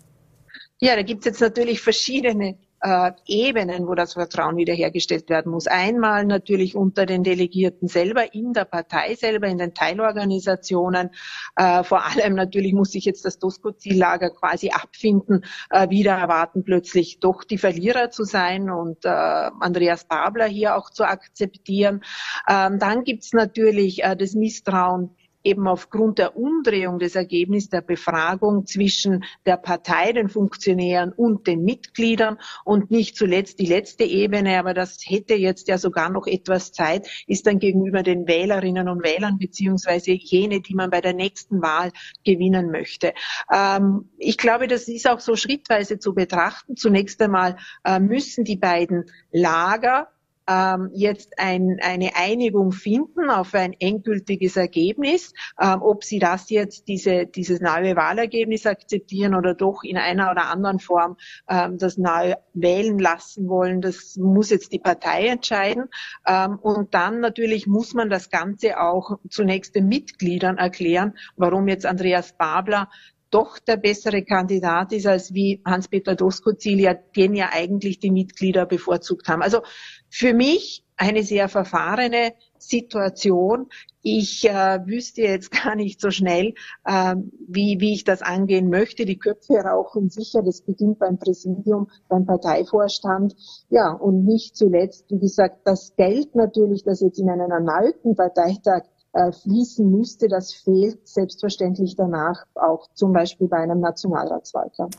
[0.81, 5.67] Ja, da gibt es jetzt natürlich verschiedene äh, Ebenen, wo das Vertrauen wiederhergestellt werden muss.
[5.67, 11.11] Einmal natürlich unter den Delegierten selber, in der Partei selber, in den Teilorganisationen.
[11.57, 17.21] Äh, vor allem natürlich muss sich jetzt das Dosko-Ziellager quasi abfinden, äh, wieder erwarten plötzlich
[17.21, 22.03] doch die Verlierer zu sein und äh, Andreas Babler hier auch zu akzeptieren.
[22.49, 28.67] Ähm, dann gibt's natürlich äh, das Misstrauen eben aufgrund der Umdrehung des Ergebnisses der Befragung
[28.67, 34.75] zwischen der Partei, den Funktionären und den Mitgliedern und nicht zuletzt die letzte Ebene, aber
[34.75, 39.39] das hätte jetzt ja sogar noch etwas Zeit, ist dann gegenüber den Wählerinnen und Wählern
[39.39, 41.93] beziehungsweise jene, die man bei der nächsten Wahl
[42.25, 43.13] gewinnen möchte.
[43.53, 46.77] Ähm, ich glaube, das ist auch so schrittweise zu betrachten.
[46.77, 50.09] Zunächst einmal äh, müssen die beiden Lager
[50.49, 55.33] ähm, jetzt ein, eine Einigung finden auf ein endgültiges Ergebnis.
[55.61, 60.47] Ähm, ob sie das jetzt, diese, dieses neue Wahlergebnis akzeptieren oder doch in einer oder
[60.51, 61.17] anderen Form
[61.49, 65.85] ähm, das neu wählen lassen wollen, das muss jetzt die Partei entscheiden.
[66.27, 71.85] Ähm, und dann natürlich muss man das Ganze auch zunächst den Mitgliedern erklären, warum jetzt
[71.85, 72.89] Andreas Babler
[73.31, 78.65] doch der bessere Kandidat ist, als wie Hans-Peter Doskozil, ja, den ja eigentlich die Mitglieder
[78.65, 79.43] bevorzugt haben.
[79.43, 79.61] Also
[80.11, 83.69] für mich eine sehr verfahrene Situation.
[84.03, 87.15] Ich äh, wüsste jetzt gar nicht so schnell, äh,
[87.47, 89.05] wie, wie ich das angehen möchte.
[89.05, 90.43] Die Köpfe rauchen sicher.
[90.43, 93.37] Das beginnt beim Präsidium, beim Parteivorstand.
[93.71, 98.83] Ja, und nicht zuletzt, wie gesagt, das Geld natürlich, das jetzt in einen erneuten Parteitag
[99.13, 104.97] äh, fließen müsste, das fehlt selbstverständlich danach auch zum Beispiel bei einem Nationalratswahlkampf.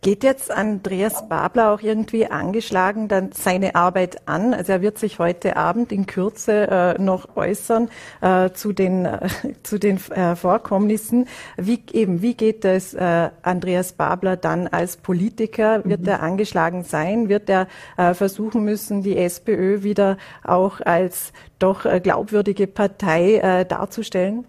[0.00, 4.54] Geht jetzt Andreas Babler auch irgendwie angeschlagen dann seine Arbeit an?
[4.54, 9.28] Also er wird sich heute Abend in Kürze äh, noch äußern äh, zu den, äh,
[9.64, 11.26] zu den äh, Vorkommnissen.
[11.56, 15.84] Wie, eben, wie geht es äh, Andreas Babler dann als Politiker?
[15.84, 16.08] Wird mhm.
[16.08, 17.28] er angeschlagen sein?
[17.28, 24.46] Wird er äh, versuchen müssen, die SPÖ wieder auch als doch glaubwürdige Partei darzustellen?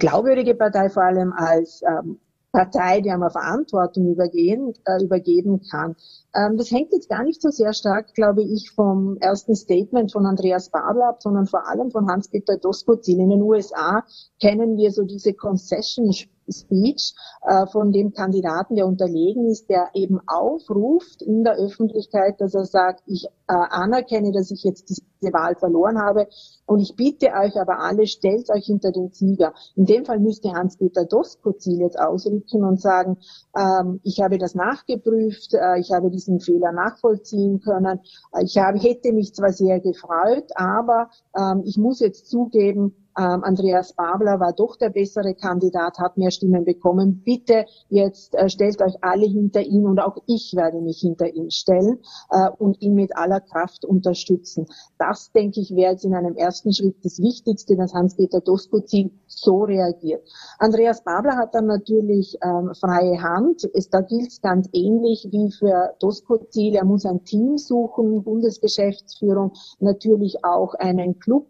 [0.00, 2.18] Glaubwürdige Partei vor allem als ähm,
[2.54, 5.96] Partei, der man Verantwortung übergehen, äh, übergeben kann.
[6.32, 10.24] Ähm, das hängt jetzt gar nicht so sehr stark, glaube ich, vom ersten Statement von
[10.24, 13.18] Andreas Babler ab, sondern vor allem von Hans-Peter Doskozil.
[13.18, 14.04] In den USA
[14.40, 16.12] kennen wir so diese Concession
[16.50, 22.54] Speech äh, von dem Kandidaten, der unterlegen ist, der eben aufruft in der Öffentlichkeit, dass
[22.54, 26.28] er sagt, ich äh, anerkenne, dass ich jetzt diese Wahl verloren habe
[26.66, 29.54] und ich bitte euch aber alle, stellt euch hinter den Sieger.
[29.76, 33.18] In dem Fall müsste Hans-Peter Doskozil jetzt ausrücken und sagen,
[33.56, 38.00] ähm, ich habe das nachgeprüft, äh, ich habe diesen Fehler nachvollziehen können,
[38.42, 43.92] ich habe, hätte mich zwar sehr gefreut, aber ähm, ich muss jetzt zugeben, ähm, Andreas
[43.92, 47.22] Babler war doch der bessere Kandidat, hat mehr Stimmen bekommen.
[47.24, 51.50] Bitte jetzt äh, stellt euch alle hinter ihn und auch ich werde mich hinter ihn
[51.50, 52.00] stellen
[52.30, 54.66] äh, und ihn mit aller Kraft unterstützen.
[54.98, 59.62] Das, denke ich, wäre jetzt in einem ersten Schritt das Wichtigste, dass Hans-Peter Doskozil so
[59.62, 60.22] reagiert.
[60.58, 63.68] Andreas Babler hat dann natürlich ähm, freie Hand.
[63.74, 66.74] Es, da gilt es ganz ähnlich wie für Doskozil.
[66.74, 71.46] Er muss ein Team suchen, Bundesgeschäftsführung, natürlich auch einen Club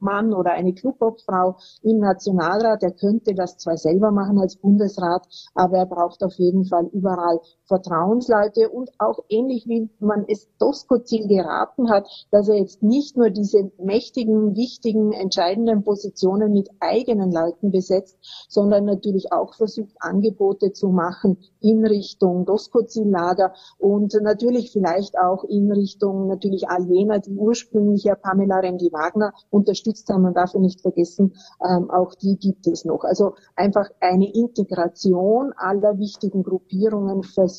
[0.00, 2.82] Mann oder eine Clubobfrau im Nationalrat.
[2.82, 7.40] Er könnte das zwar selber machen als Bundesrat, aber er braucht auf jeden Fall überall
[7.66, 13.30] Vertrauensleute und auch ähnlich wie man es Doskozil geraten hat, dass er jetzt nicht nur
[13.30, 18.16] diese mächtigen, wichtigen, entscheidenden Positionen mit eigenen Leuten besetzt,
[18.48, 25.70] sondern natürlich auch versucht, Angebote zu machen in Richtung Doskozil-Lager und natürlich vielleicht auch in
[25.72, 30.22] Richtung natürlich all jener, die ursprünglich ja Pamela Rendi-Wagner unterstützt haben.
[30.22, 31.34] Man darf ja nicht vergessen,
[31.68, 33.02] ähm, auch die gibt es noch.
[33.02, 37.55] Also einfach eine Integration aller wichtigen Gruppierungen versucht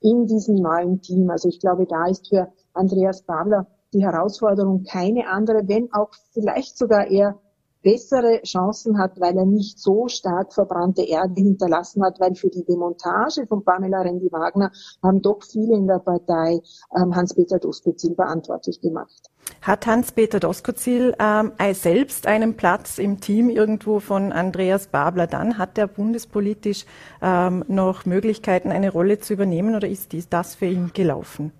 [0.00, 1.30] in diesem neuen Team.
[1.30, 6.78] Also ich glaube, da ist für Andreas Babler die Herausforderung keine andere, wenn auch vielleicht
[6.78, 7.38] sogar eher
[7.82, 12.64] bessere Chancen hat, weil er nicht so stark verbrannte Erde hinterlassen hat, weil für die
[12.64, 14.70] Demontage von Pamela Rendi-Wagner
[15.02, 16.60] haben doch viele in der Partei
[16.96, 19.30] ähm, Hans-Peter Doskozil verantwortlich gemacht.
[19.60, 25.26] Hat Hans-Peter Doskozil ähm, selbst einen Platz im Team irgendwo von Andreas Babler?
[25.26, 26.86] Dann hat er bundespolitisch
[27.20, 31.52] ähm, noch Möglichkeiten, eine Rolle zu übernehmen oder ist dies das für ihn gelaufen?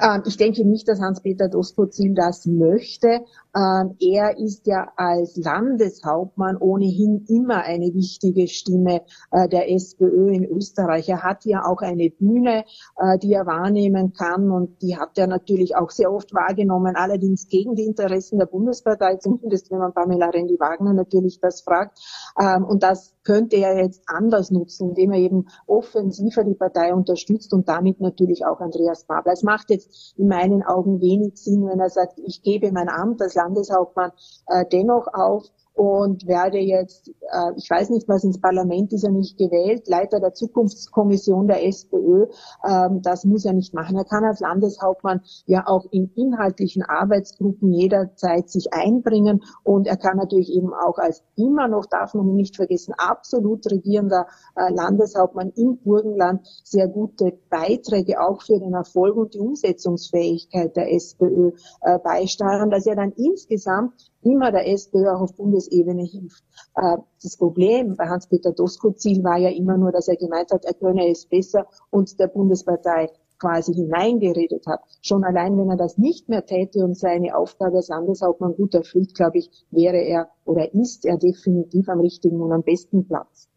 [0.00, 3.20] Ähm, ich denke nicht, dass Hans-Peter Doskozil das möchte.
[3.54, 10.44] Ähm, er ist ja als Landeshauptmann ohnehin immer eine wichtige Stimme äh, der SPÖ in
[10.44, 11.08] Österreich.
[11.08, 12.64] Er hat ja auch eine Bühne,
[12.96, 17.48] äh, die er wahrnehmen kann und die hat er natürlich auch sehr oft wahrgenommen, allerdings
[17.48, 21.98] gegen die Interessen der Bundespartei, zumindest wenn man Pamela Rendi-Wagner natürlich das fragt.
[22.40, 27.52] Ähm, und das könnte er jetzt anders nutzen, indem er eben offensiver die Partei unterstützt
[27.52, 29.32] und damit natürlich auch Andreas Babler.
[29.32, 33.20] Es macht jetzt in meinen Augen wenig Sinn, wenn er sagt, ich gebe mein Amt
[33.20, 34.12] als Landeshauptmann
[34.46, 35.44] äh, dennoch auf
[35.80, 40.20] und werde jetzt, äh, ich weiß nicht, was ins Parlament ist er nicht gewählt, Leiter
[40.20, 42.26] der Zukunftskommission der SPÖ.
[42.68, 43.96] Ähm, das muss er nicht machen.
[43.96, 50.18] Er kann als Landeshauptmann ja auch in inhaltlichen Arbeitsgruppen jederzeit sich einbringen und er kann
[50.18, 55.78] natürlich eben auch als immer noch, darf man nicht vergessen, absolut regierender äh, Landeshauptmann im
[55.78, 62.68] Burgenland sehr gute Beiträge auch für den Erfolg und die Umsetzungsfähigkeit der SPÖ äh, beisteuern,
[62.68, 66.44] dass er dann insgesamt immer der SPÖ auch auf Bundesebene hilft.
[66.76, 70.74] Äh, das Problem bei Hans-Peter Doskozil war ja immer nur, dass er gemeint hat, er
[70.74, 74.80] könne es besser und der Bundespartei quasi hineingeredet hat.
[75.00, 79.14] Schon allein, wenn er das nicht mehr täte und seine Aufgabe als Landeshauptmann gut erfüllt,
[79.14, 83.49] glaube ich, wäre er oder ist er definitiv am richtigen und am besten Platz.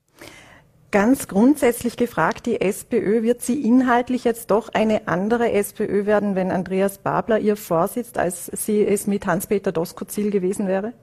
[0.94, 6.52] Ganz grundsätzlich gefragt, die SPÖ, wird sie inhaltlich jetzt doch eine andere SPÖ werden, wenn
[6.52, 10.94] Andreas Babler ihr vorsitzt, als sie es mit Hans-Peter Doskozil gewesen wäre?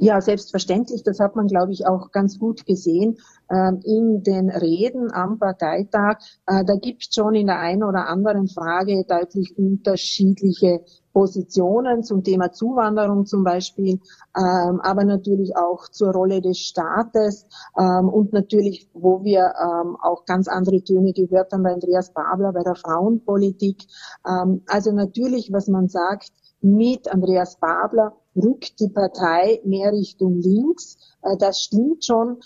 [0.00, 1.02] Ja, selbstverständlich.
[1.02, 3.16] Das hat man, glaube ich, auch ganz gut gesehen
[3.48, 6.18] äh, in den Reden am Parteitag.
[6.46, 12.22] Äh, da gibt es schon in der einen oder anderen Frage deutlich unterschiedliche Positionen zum
[12.22, 14.00] Thema Zuwanderung zum Beispiel,
[14.36, 17.46] ähm, aber natürlich auch zur Rolle des Staates
[17.78, 22.52] ähm, und natürlich, wo wir ähm, auch ganz andere Töne gehört haben bei Andreas Babler
[22.52, 23.84] bei der Frauenpolitik.
[24.26, 30.98] Ähm, also natürlich, was man sagt, mit Andreas Babler rückt die Partei mehr Richtung links.
[31.22, 32.38] Äh, das stimmt schon.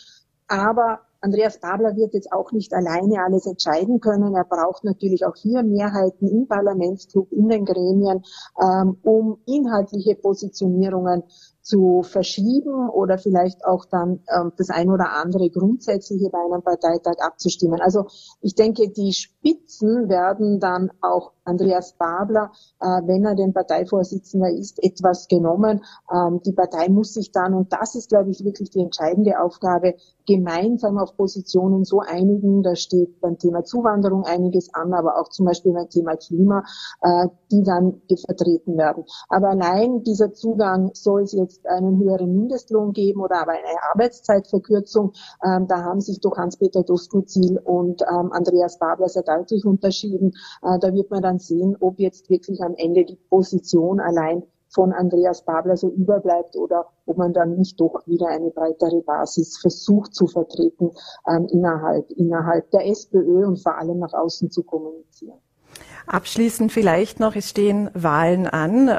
[0.46, 4.34] Aber Andreas Babler wird jetzt auch nicht alleine alles entscheiden können.
[4.34, 8.22] Er braucht natürlich auch hier Mehrheiten im Parlamentsclub, in den Gremien,
[8.60, 11.22] ähm, um inhaltliche Positionierungen
[11.64, 17.14] zu verschieben oder vielleicht auch dann ähm, das ein oder andere Grundsätzliche bei einem Parteitag
[17.20, 17.80] abzustimmen.
[17.80, 18.04] Also
[18.42, 24.82] ich denke, die Spitzen werden dann auch Andreas Babler, äh, wenn er den Parteivorsitzender ist,
[24.84, 25.82] etwas genommen.
[26.12, 29.94] Ähm, die Partei muss sich dann, und das ist, glaube ich, wirklich die entscheidende Aufgabe,
[30.26, 32.62] gemeinsam auf Positionen so einigen.
[32.62, 36.64] Da steht beim Thema Zuwanderung einiges an, aber auch zum Beispiel beim Thema Klima,
[37.02, 39.04] äh, die dann vertreten werden.
[39.28, 45.12] Aber allein dieser Zugang, soll es jetzt einen höheren Mindestlohn geben oder aber eine Arbeitszeitverkürzung,
[45.44, 50.32] ähm, da haben sich doch Hans-Peter Doskozil und ähm, Andreas Babler sehr deutlich unterschieden.
[50.62, 54.42] Äh, da wird man dann sehen, ob jetzt wirklich am Ende die Position allein
[54.74, 59.58] von Andreas Babler so überbleibt oder ob man dann nicht doch wieder eine breitere Basis
[59.58, 60.90] versucht zu vertreten
[61.28, 65.38] ähm, innerhalb, innerhalb der SPÖ und vor allem nach außen zu kommunizieren.
[66.06, 68.90] Abschließend vielleicht noch, es stehen Wahlen an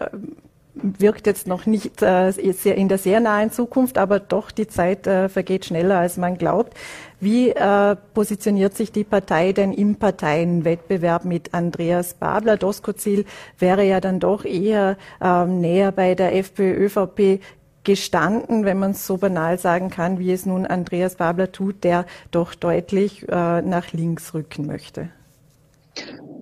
[0.75, 5.29] wirkt jetzt noch nicht äh, in der sehr nahen Zukunft, aber doch die Zeit äh,
[5.29, 6.73] vergeht schneller, als man glaubt.
[7.19, 12.57] Wie äh, positioniert sich die Partei denn im Parteienwettbewerb mit Andreas Babler?
[12.57, 13.25] Doskozil
[13.57, 17.39] wäre ja dann doch eher ähm, näher bei der FPÖ-ÖVP
[17.83, 22.05] gestanden, wenn man es so banal sagen kann, wie es nun Andreas Babler tut, der
[22.31, 25.09] doch deutlich äh, nach links rücken möchte.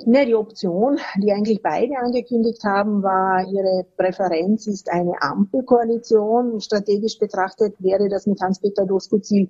[0.05, 6.59] Ne, die Option, die eigentlich beide angekündigt haben, war, ihre Präferenz ist eine Ampelkoalition.
[6.59, 9.49] Strategisch betrachtet wäre das mit Hans-Peter Doskozil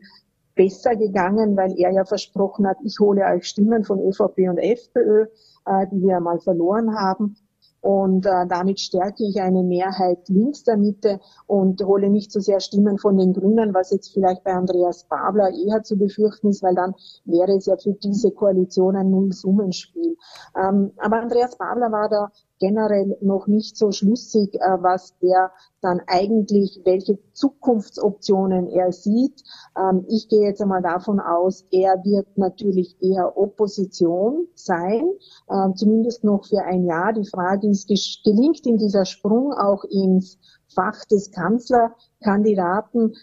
[0.56, 5.24] besser gegangen, weil er ja versprochen hat, ich hole euch Stimmen von ÖVP und FPÖ,
[5.66, 7.36] äh, die wir mal verloren haben.
[7.84, 12.62] Und äh, damit stärke ich eine Mehrheit links der Mitte und hole nicht so sehr
[12.62, 16.76] Stimmen von den Grünen, was jetzt vielleicht bei Andreas Babler eher zu befürchten ist, weil
[16.76, 20.16] dann wäre es ja für diese Koalition ein Nullsummenspiel.
[20.56, 22.32] Ähm, aber Andreas Babler war da
[22.64, 29.44] generell noch nicht so schlüssig, äh, was er dann eigentlich, welche Zukunftsoptionen er sieht.
[29.78, 35.10] Ähm, ich gehe jetzt einmal davon aus, er wird natürlich eher Opposition sein,
[35.50, 37.12] äh, zumindest noch für ein Jahr.
[37.12, 37.90] Die Frage ist,
[38.24, 40.38] gelingt ihm dieser Sprung auch ins
[40.74, 43.16] Fach des Kanzlerkandidaten?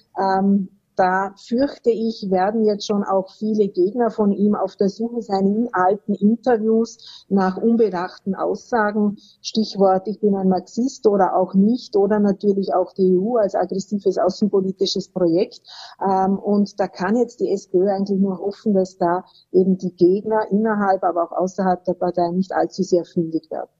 [1.01, 5.47] Da fürchte ich, werden jetzt schon auch viele Gegner von ihm auf der Suche sein
[5.47, 9.17] in alten Interviews nach unbedachten Aussagen.
[9.41, 14.19] Stichwort, ich bin ein Marxist oder auch nicht oder natürlich auch die EU als aggressives
[14.19, 15.63] außenpolitisches Projekt.
[16.07, 20.51] Ähm, und da kann jetzt die SPÖ eigentlich nur hoffen, dass da eben die Gegner
[20.51, 23.71] innerhalb, aber auch außerhalb der Partei nicht allzu sehr fündig werden.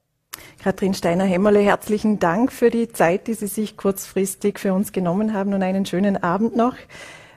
[0.61, 5.55] Katrin Steiner-Hämmerle, herzlichen Dank für die Zeit, die Sie sich kurzfristig für uns genommen haben
[5.55, 6.75] und einen schönen Abend noch.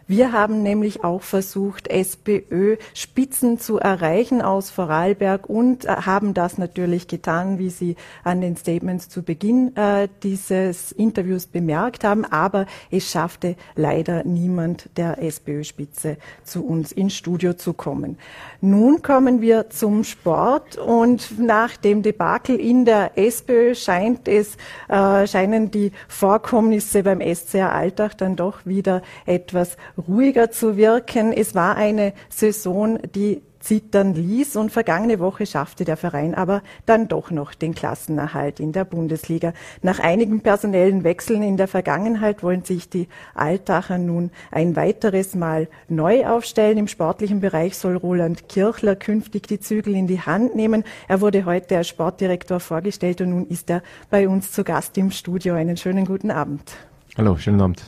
[0.07, 7.09] Wir haben nämlich auch versucht, SPÖ-Spitzen zu erreichen aus Vorarlberg und äh, haben das natürlich
[7.09, 12.27] getan, wie Sie an den Statements zu Beginn äh, dieses Interviews bemerkt haben.
[12.27, 18.19] Aber es schaffte leider niemand der SPÖ-Spitze zu uns ins Studio zu kommen.
[18.61, 24.57] Nun kommen wir zum Sport und nach dem Debakel in der SPÖ scheint es,
[24.89, 31.33] äh, scheinen die Vorkommnisse beim SCR Alltag dann doch wieder etwas ruhiger zu wirken.
[31.33, 37.09] Es war eine Saison, die zittern ließ und vergangene Woche schaffte der Verein aber dann
[37.09, 39.55] doch noch den Klassenerhalt in der Bundesliga.
[39.81, 45.69] Nach einigen personellen Wechseln in der Vergangenheit wollen sich die Altacher nun ein weiteres Mal
[45.89, 46.77] neu aufstellen.
[46.77, 50.85] Im sportlichen Bereich soll Roland Kirchler künftig die Zügel in die Hand nehmen.
[51.09, 55.11] Er wurde heute als Sportdirektor vorgestellt und nun ist er bei uns zu Gast im
[55.11, 55.55] Studio.
[55.55, 56.77] Einen schönen guten Abend.
[57.17, 57.83] Hallo, schönen Abend.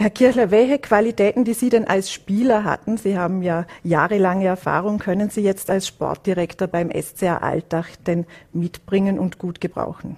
[0.00, 4.98] Herr Kirchler, welche Qualitäten, die Sie denn als Spieler hatten, Sie haben ja jahrelange Erfahrung,
[4.98, 10.16] können Sie jetzt als Sportdirektor beim SCR Alltag denn mitbringen und gut gebrauchen?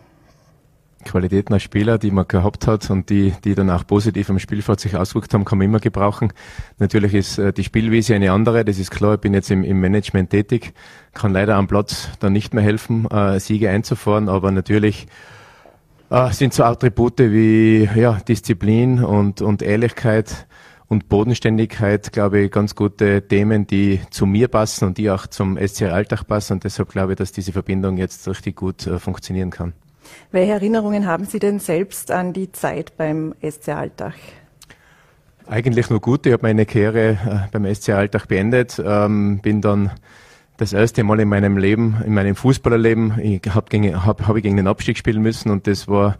[1.04, 4.78] Qualitäten als Spieler, die man gehabt hat und die, die dann auch positiv am Spielfeld
[4.78, 6.32] sich ausgewirkt haben, kann man immer gebrauchen.
[6.78, 9.14] Natürlich ist äh, die Spielwiese eine andere, das ist klar.
[9.14, 10.74] Ich bin jetzt im, im Management tätig,
[11.12, 15.08] kann leider am Platz dann nicht mehr helfen, äh, Siege einzufahren, aber natürlich
[16.12, 20.46] äh, sind so Attribute wie ja, Disziplin und, und Ehrlichkeit
[20.88, 25.56] und Bodenständigkeit, glaube ich, ganz gute Themen, die zu mir passen und die auch zum
[25.56, 26.54] SCR Alltag passen.
[26.54, 29.72] Und deshalb glaube ich, dass diese Verbindung jetzt richtig gut äh, funktionieren kann.
[30.30, 34.14] Welche Erinnerungen haben Sie denn selbst an die Zeit beim SCR Alltag?
[35.46, 36.28] Eigentlich nur gute.
[36.28, 39.90] Ich habe meine Karriere äh, beim SCR Alltag beendet, ähm, bin dann
[40.56, 44.66] das erste Mal in meinem Leben, in meinem Fußballerleben, habe hab, hab ich gegen den
[44.66, 46.16] Abstieg spielen müssen und das war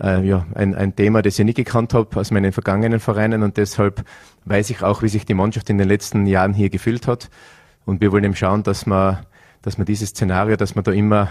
[0.00, 3.56] äh, ja, ein, ein Thema, das ich nicht gekannt habe aus meinen vergangenen Vereinen und
[3.56, 4.04] deshalb
[4.44, 7.30] weiß ich auch, wie sich die Mannschaft in den letzten Jahren hier gefühlt hat.
[7.84, 9.18] Und wir wollen eben schauen, dass man,
[9.62, 11.28] dass man dieses Szenario, dass man da immer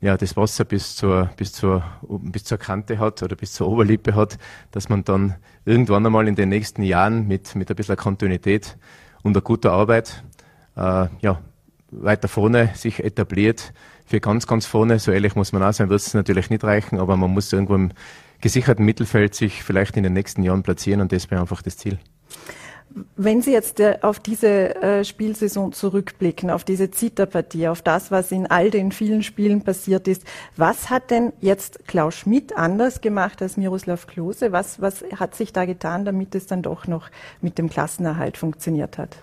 [0.00, 4.14] ja, das Wasser bis zur, bis zur, bis zur Kante hat oder bis zur Oberlippe
[4.14, 4.38] hat,
[4.70, 8.76] dass man dann irgendwann einmal in den nächsten Jahren mit, mit ein bisschen Kontinuität
[9.22, 10.22] und einer guten Arbeit,
[10.76, 11.40] äh, ja,
[12.00, 13.72] weiter vorne sich etabliert.
[14.06, 17.00] Für ganz, ganz vorne, so ehrlich muss man auch sein, wird es natürlich nicht reichen,
[17.00, 17.90] aber man muss irgendwo im
[18.40, 21.98] gesicherten Mittelfeld sich vielleicht in den nächsten Jahren platzieren und das wäre einfach das Ziel.
[23.16, 28.32] Wenn Sie jetzt äh, auf diese äh, Spielsaison zurückblicken, auf diese Zitterpartie, auf das, was
[28.32, 30.24] in all den vielen Spielen passiert ist,
[30.56, 34.52] was hat denn jetzt Klaus Schmidt anders gemacht als Miroslav Klose?
[34.52, 37.10] Was, was hat sich da getan, damit es dann doch noch
[37.42, 39.18] mit dem Klassenerhalt funktioniert hat?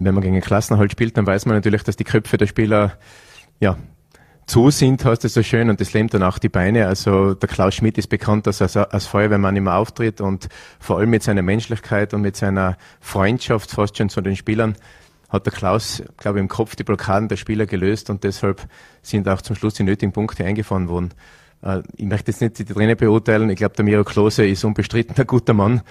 [0.00, 2.98] Wenn man gegen einen Klassenerhalt spielt, dann weiß man natürlich, dass die Köpfe der Spieler
[3.60, 3.76] ja,
[4.46, 6.88] zu sind, heißt es so schön, und das lähmt dann auch die Beine.
[6.88, 10.48] Also der Klaus Schmidt ist bekannt, dass er als Feuerwehrmann immer auftritt und
[10.80, 14.74] vor allem mit seiner Menschlichkeit und mit seiner Freundschaft fast schon zu den Spielern
[15.28, 18.66] hat der Klaus, glaube ich, im Kopf die Blockaden der Spieler gelöst und deshalb
[19.00, 21.10] sind auch zum Schluss die nötigen Punkte eingefahren worden.
[21.62, 23.48] Äh, ich möchte jetzt nicht die Trainer beurteilen.
[23.50, 25.82] Ich glaube, der Miro Klose ist unbestritten ein guter Mann.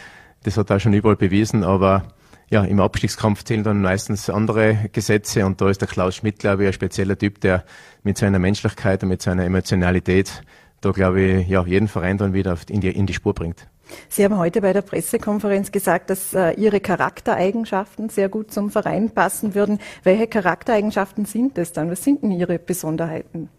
[0.44, 2.04] Das hat er schon überall bewiesen, aber
[2.50, 6.64] ja, im Abstiegskampf zählen dann meistens andere Gesetze und da ist der Klaus Schmidt, glaube
[6.64, 7.64] ich, ein spezieller Typ, der
[8.04, 10.44] mit seiner Menschlichkeit und mit seiner Emotionalität
[10.82, 13.68] da, glaube ich, ja, jeden Verein dann wieder in die, in die Spur bringt.
[14.08, 19.10] Sie haben heute bei der Pressekonferenz gesagt, dass äh, Ihre Charaktereigenschaften sehr gut zum Verein
[19.10, 19.80] passen würden.
[20.04, 21.90] Welche Charaktereigenschaften sind es dann?
[21.90, 23.50] Was sind denn Ihre Besonderheiten?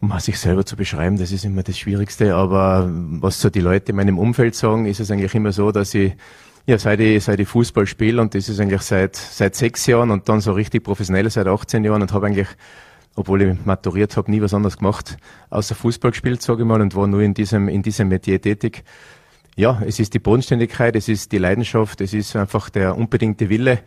[0.00, 3.90] Um sich selber zu beschreiben, das ist immer das Schwierigste, aber was so die Leute
[3.90, 6.14] in meinem Umfeld sagen, ist es eigentlich immer so, dass ich
[6.68, 10.10] ja, seit ich, seit ich Fußball spiele und das ist eigentlich seit, seit sechs Jahren
[10.10, 12.48] und dann so richtig professionell seit 18 Jahren und habe eigentlich,
[13.16, 15.16] obwohl ich maturiert habe, nie was anderes gemacht,
[15.48, 18.84] außer Fußball gespielt, sage ich mal, und war nur in diesem, in diesem Metier tätig.
[19.56, 23.78] Ja, es ist die Bodenständigkeit, es ist die Leidenschaft, es ist einfach der unbedingte Wille,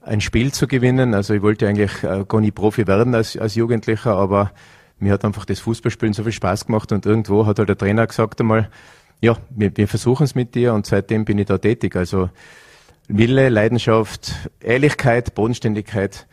[0.00, 1.14] ein Spiel zu gewinnen.
[1.14, 4.52] Also ich wollte eigentlich äh, gar nicht Profi werden als, als Jugendlicher, aber
[5.00, 8.06] mir hat einfach das Fußballspielen so viel Spaß gemacht und irgendwo hat halt der Trainer
[8.06, 8.70] gesagt einmal,
[9.20, 11.96] ja, wir, wir versuchen es mit dir und seitdem bin ich da tätig.
[11.96, 12.30] Also
[13.08, 16.26] Wille, Leidenschaft, Ehrlichkeit, Bodenständigkeit.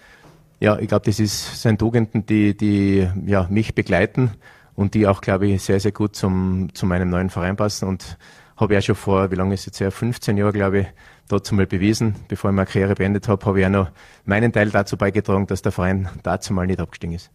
[0.60, 4.32] Ja, ich glaube, das ist, sind Tugenden, die, die ja, mich begleiten
[4.76, 7.88] und die auch, glaube ich, sehr, sehr gut zum, zu meinem neuen Verein passen.
[7.88, 8.18] Und
[8.56, 10.88] habe ja schon vor, wie lange ist jetzt her, 15 Jahre, glaube ich,
[11.28, 12.16] dazu mal bewiesen.
[12.28, 13.90] Bevor ich meine Karriere beendet habe, habe ich auch noch
[14.26, 17.32] meinen Teil dazu beigetragen, dass der Verein dazu mal nicht abgestiegen ist.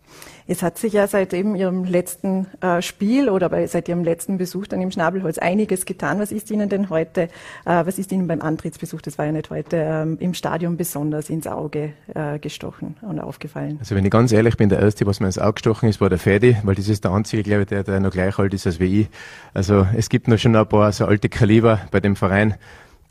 [0.46, 4.38] Es hat sich ja seit eben Ihrem letzten äh, Spiel oder bei, seit Ihrem letzten
[4.38, 6.18] Besuch dann im Schnabelholz einiges getan.
[6.20, 7.28] Was ist Ihnen denn heute, äh,
[7.64, 11.47] was ist Ihnen beim Antrittsbesuch, das war ja nicht heute, ähm, im Stadion besonders ins
[11.47, 13.76] Auge äh, gestochen und aufgefallen?
[13.78, 16.11] Also wenn ich ganz ehrlich bin, der Erste, was mir ins Auge gestochen ist, war
[16.11, 18.66] der Fedi, weil das ist der einzige, glaube ich, der, der noch gleich alt ist
[18.66, 19.09] als wie ich.
[19.55, 22.55] Also es gibt noch schon ein paar so alte Kaliber bei dem Verein,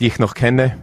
[0.01, 0.77] die ich noch kenne.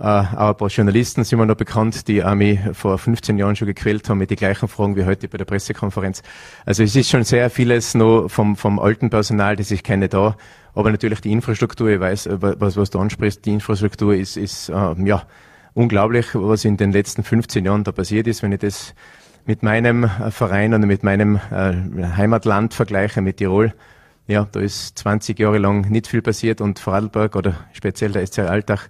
[0.00, 3.54] Uh, auch ein paar Journalisten sind mir noch bekannt, die auch mich vor 15 Jahren
[3.54, 6.22] schon gequält haben mit den gleichen Fragen wie heute bei der Pressekonferenz.
[6.64, 10.36] Also es ist schon sehr vieles noch vom, vom alten Personal, das ich kenne, da.
[10.74, 14.70] Aber natürlich die Infrastruktur, ich weiß, äh, was, was du ansprichst, die Infrastruktur ist, ist
[14.70, 15.22] uh, ja
[15.74, 18.42] unglaublich, was in den letzten 15 Jahren da passiert ist.
[18.42, 18.94] Wenn ich das
[19.44, 23.72] mit meinem Verein oder mit meinem uh, Heimatland vergleiche, mit Tirol,
[24.26, 28.40] ja, da ist 20 Jahre lang nicht viel passiert und Vorarlberg oder speziell der SC
[28.40, 28.88] Alltag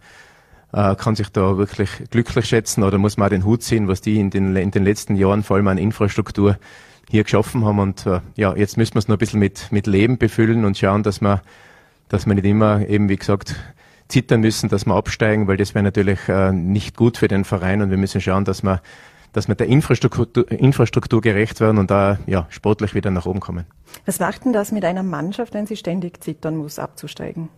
[0.73, 4.01] äh, kann sich da wirklich glücklich schätzen oder muss man auch den Hut ziehen, was
[4.01, 6.59] die in den, in den letzten Jahren vor allem an Infrastruktur
[7.11, 7.79] hier geschaffen haben.
[7.79, 10.79] Und äh, ja, jetzt müssen wir es noch ein bisschen mit, mit Leben befüllen und
[10.79, 11.43] schauen, dass wir,
[12.09, 13.57] dass wir nicht immer eben, wie gesagt,
[14.09, 17.83] zittern müssen, dass wir absteigen, weil das wäre natürlich äh, nicht gut für den Verein
[17.83, 18.81] und wir müssen schauen, dass wir
[19.33, 23.65] dass wir der Infrastruktur, Infrastruktur gerecht werden und da ja, sportlich wieder nach oben kommen.
[24.07, 27.49] Was macht denn das mit einer Mannschaft, wenn sie ständig zittern muss, abzusteigen?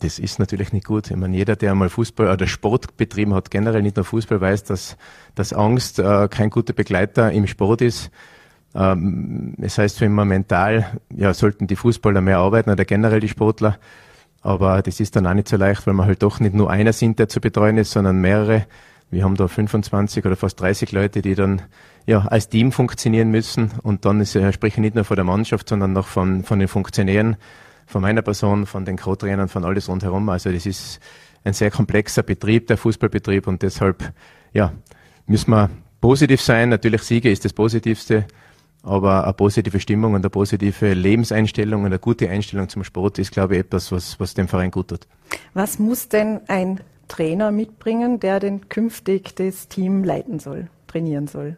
[0.00, 1.10] das ist natürlich nicht gut.
[1.10, 4.64] Ich meine, jeder, der einmal Fußball oder Sport betrieben hat, generell nicht nur Fußball, weiß,
[4.64, 4.96] dass,
[5.34, 8.10] dass Angst äh, kein guter Begleiter im Sport ist.
[8.74, 13.28] Ähm, das heißt für immer mental, ja, sollten die Fußballer mehr arbeiten oder generell die
[13.28, 13.78] Sportler.
[14.42, 16.94] Aber das ist dann auch nicht so leicht, weil man halt doch nicht nur einer
[16.94, 18.66] sind, der zu betreuen ist, sondern mehrere.
[19.10, 21.62] Wir haben da 25 oder fast 30 Leute, die dann
[22.06, 23.72] ja als Team funktionieren müssen.
[23.82, 26.58] Und dann ist, äh, spreche ich nicht nur von der Mannschaft, sondern noch von, von
[26.58, 27.36] den Funktionären
[27.86, 30.28] von meiner Person, von den Co-Trainern, von alles rundherum.
[30.28, 31.00] Also das ist
[31.42, 34.12] ein sehr komplexer Betrieb, der Fußballbetrieb und deshalb,
[34.52, 34.72] ja,
[35.26, 36.68] müssen wir positiv sein.
[36.68, 38.26] Natürlich Siege ist das Positivste,
[38.82, 43.32] aber eine positive Stimmung und eine positive Lebenseinstellung und eine gute Einstellung zum Sport ist,
[43.32, 45.08] glaube ich, etwas, was, was dem Verein gut tut.
[45.54, 46.80] Was muss denn ein
[47.10, 51.56] Trainer mitbringen, der denn künftig das Team leiten soll, trainieren soll?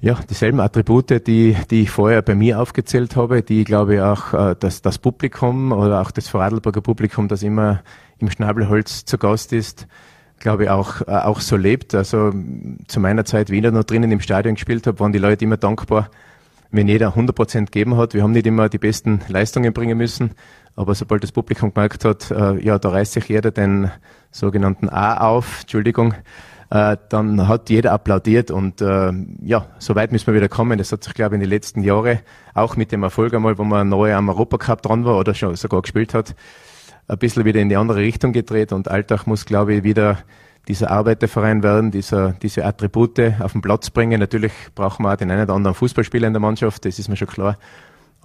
[0.00, 4.34] Ja, dieselben Attribute, die, die ich vorher bei mir aufgezählt habe, die glaube ich auch
[4.34, 7.82] äh, dass das Publikum oder auch das Vorarlberger Publikum, das immer
[8.18, 9.86] im Schnabelholz zu Gast ist,
[10.38, 11.94] glaube ich auch, äh, auch so lebt.
[11.94, 12.32] Also
[12.88, 15.56] zu meiner Zeit, wie ich noch drinnen im Stadion gespielt habe, waren die Leute immer
[15.56, 16.10] dankbar,
[16.70, 18.14] wenn jeder 100 Prozent gegeben hat.
[18.14, 20.32] Wir haben nicht immer die besten Leistungen bringen müssen,
[20.76, 23.90] aber sobald das Publikum gemerkt hat, äh, ja, da reißt sich jeder den
[24.30, 26.14] sogenannten A auf, Entschuldigung,
[26.70, 30.78] äh, dann hat jeder applaudiert und äh, ja, so weit müssen wir wieder kommen.
[30.78, 32.18] Das hat sich, glaube ich, in den letzten Jahren,
[32.54, 35.82] auch mit dem Erfolg einmal, wo man neu am Europacup dran war oder schon sogar
[35.82, 36.34] gespielt hat,
[37.08, 40.18] ein bisschen wieder in die andere Richtung gedreht und Alltag muss, glaube ich, wieder
[40.68, 44.18] dieser Arbeiterverein werden, dieser, diese Attribute auf den Platz bringen.
[44.18, 47.16] Natürlich brauchen wir auch den einen oder anderen Fußballspieler in der Mannschaft, das ist mir
[47.16, 47.56] schon klar.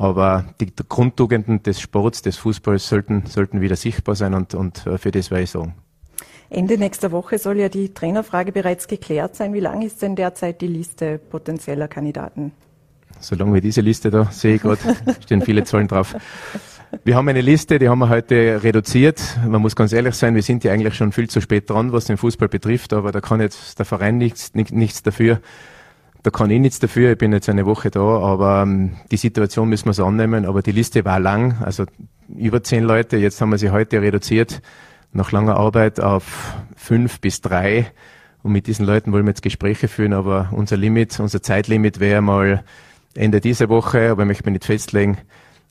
[0.01, 4.97] Aber die Grundtugenden des Sports, des Fußballs sollten, sollten wieder sichtbar sein und, und äh,
[4.97, 5.75] für das werde ich sagen.
[6.49, 9.53] Ende nächster Woche soll ja die Trainerfrage bereits geklärt sein.
[9.53, 12.51] Wie lang ist denn derzeit die Liste potenzieller Kandidaten?
[13.19, 14.79] Solange wir diese Liste da sehe ich gerade,
[15.23, 16.15] stehen viele Zahlen drauf.
[17.03, 19.21] Wir haben eine Liste, die haben wir heute reduziert.
[19.47, 22.05] Man muss ganz ehrlich sein, wir sind ja eigentlich schon viel zu spät dran, was
[22.05, 25.41] den Fußball betrifft, aber da kann jetzt der Verein nichts, nichts dafür.
[26.24, 29.69] Da kann ich nichts dafür, ich bin jetzt eine Woche da, aber ähm, die Situation
[29.69, 30.45] müssen wir so annehmen.
[30.45, 31.86] Aber die Liste war lang, also
[32.36, 34.61] über zehn Leute, jetzt haben wir sie heute reduziert
[35.13, 37.91] nach langer Arbeit auf fünf bis drei.
[38.43, 42.22] Und mit diesen Leuten wollen wir jetzt Gespräche führen, aber unser Limit, unser Zeitlimit wäre
[42.22, 42.63] mal
[43.13, 45.17] Ende dieser Woche, aber ich möchte mich nicht festlegen.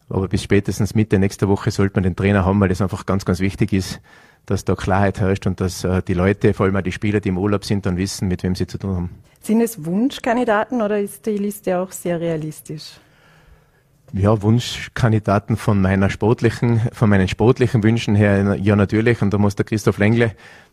[0.08, 3.24] Aber bis spätestens Mitte nächster Woche sollte man den Trainer haben, weil das einfach ganz,
[3.24, 4.00] ganz wichtig ist,
[4.46, 7.28] dass da Klarheit herrscht und dass äh, die Leute, vor allem auch die Spieler, die
[7.28, 9.10] im Urlaub sind, dann wissen, mit wem sie zu tun haben.
[9.42, 12.98] Sind es Wunschkandidaten oder ist die Liste auch sehr realistisch?
[14.12, 19.22] Ja, Wunschkandidaten von meiner sportlichen, von meinen sportlichen Wünschen her, ja natürlich.
[19.22, 20.32] Und da muss der Christoph Lengle,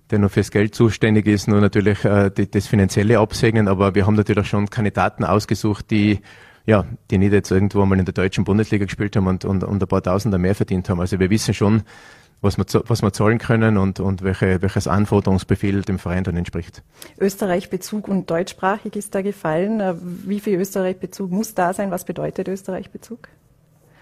[0.09, 3.68] der nur fürs Geld zuständig ist, nur natürlich äh, die, das Finanzielle absegnen.
[3.68, 6.20] Aber wir haben natürlich schon Kandidaten ausgesucht, die
[6.68, 9.82] ja, die nicht jetzt irgendwo mal in der deutschen Bundesliga gespielt haben und, und, und
[9.82, 10.99] ein paar Tausender mehr verdient haben.
[10.99, 11.84] Also wir wissen schon,
[12.41, 16.83] was wir, was wir zahlen können und, und welche, welches Anforderungsbefehl dem Verein dann entspricht.
[17.19, 19.79] Österreich-Bezug und deutschsprachig ist da gefallen.
[19.79, 21.91] Äh, wie viel Österreich-Bezug muss da sein?
[21.91, 23.27] Was bedeutet Österreich-Bezug?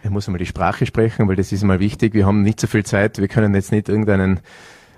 [0.04, 2.14] Ich muss einmal die Sprache sprechen, weil das ist mal wichtig.
[2.14, 3.18] Wir haben nicht so viel Zeit.
[3.18, 4.42] Wir können jetzt nicht irgendeinen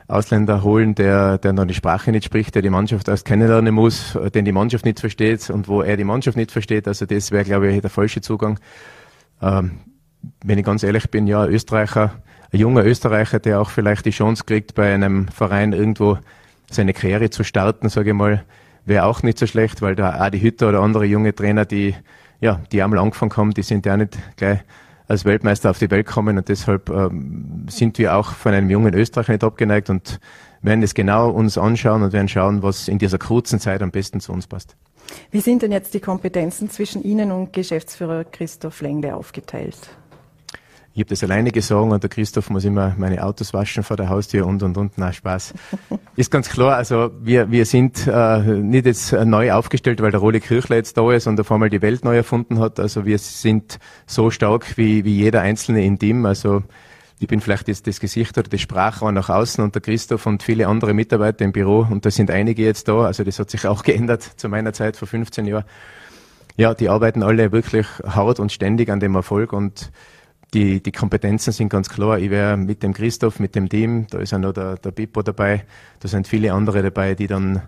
[0.09, 4.17] Ausländer holen, der, der noch die Sprache nicht spricht, der die Mannschaft erst kennenlernen muss,
[4.33, 6.87] den die Mannschaft nicht versteht und wo er die Mannschaft nicht versteht.
[6.87, 8.59] Also das wäre, glaube ich, der falsche Zugang.
[9.41, 9.79] Ähm,
[10.43, 12.21] wenn ich ganz ehrlich bin, ja, Österreicher,
[12.51, 16.17] ein junger Österreicher, der auch vielleicht die Chance kriegt, bei einem Verein irgendwo
[16.69, 18.43] seine Karriere zu starten, sage ich mal,
[18.85, 21.95] wäre auch nicht so schlecht, weil da die Hütter oder andere junge Trainer, die
[22.39, 24.59] ja, die einmal angefangen haben, die sind ja nicht gleich
[25.07, 28.93] als Weltmeister auf die Welt kommen und deshalb ähm, sind wir auch von einem jungen
[28.93, 30.19] Österreicher nicht abgeneigt und
[30.61, 34.19] werden es genau uns anschauen und werden schauen, was in dieser kurzen Zeit am besten
[34.19, 34.75] zu uns passt.
[35.31, 39.77] Wie sind denn jetzt die Kompetenzen zwischen Ihnen und Geschäftsführer Christoph Lengle aufgeteilt?
[40.97, 44.09] Ich habe das alleine gesorgt und der Christoph muss immer meine Autos waschen vor der
[44.09, 44.93] Haustür und und und.
[44.95, 45.53] Na Spaß.
[46.15, 50.39] Ist ganz klar, also wir, wir sind äh, nicht jetzt neu aufgestellt, weil der Roli
[50.39, 52.79] Kirchler jetzt da ist und auf einmal die Welt neu erfunden hat.
[52.79, 53.77] Also wir sind
[54.07, 56.25] so stark wie, wie jeder Einzelne in dem.
[56.25, 56.63] Also
[57.19, 60.41] ich bin vielleicht jetzt das Gesicht oder das Sprachrohr nach außen und der Christoph und
[60.41, 63.05] viele andere Mitarbeiter im Büro und da sind einige jetzt da.
[63.05, 65.65] Also das hat sich auch geändert zu meiner Zeit vor 15 Jahren.
[66.55, 69.91] Ja, die arbeiten alle wirklich hart und ständig an dem Erfolg und
[70.53, 72.19] die, die Kompetenzen sind ganz klar.
[72.19, 75.21] Ich wäre mit dem Christoph, mit dem Team, da ist ja noch der, der Bippo
[75.21, 75.65] dabei,
[75.99, 77.61] da sind viele andere dabei, die dann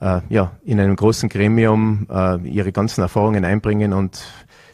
[0.00, 4.24] äh, ja, in einem großen Gremium äh, ihre ganzen Erfahrungen einbringen und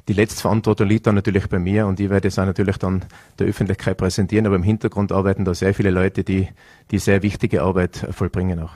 [0.08, 3.04] die letzte Verantwortung liegt dann natürlich bei mir und ich werde es auch natürlich dann
[3.38, 6.48] der Öffentlichkeit präsentieren, aber im Hintergrund arbeiten da sehr viele Leute, die,
[6.90, 8.72] die sehr wichtige Arbeit vollbringen auch.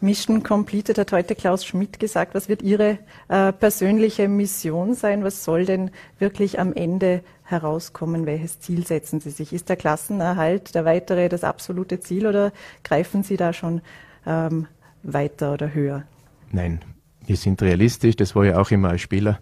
[0.00, 2.34] Mission Completed hat heute Klaus Schmidt gesagt.
[2.34, 2.98] Was wird Ihre
[3.28, 5.24] äh, persönliche Mission sein?
[5.24, 8.26] Was soll denn wirklich am Ende herauskommen?
[8.26, 9.52] Welches Ziel setzen Sie sich?
[9.52, 12.52] Ist der Klassenerhalt der weitere das absolute Ziel oder
[12.84, 13.80] greifen Sie da schon
[14.26, 14.66] ähm,
[15.02, 16.04] weiter oder höher?
[16.52, 16.80] Nein,
[17.24, 18.16] wir sind realistisch.
[18.16, 19.38] Das war ja auch immer als Spieler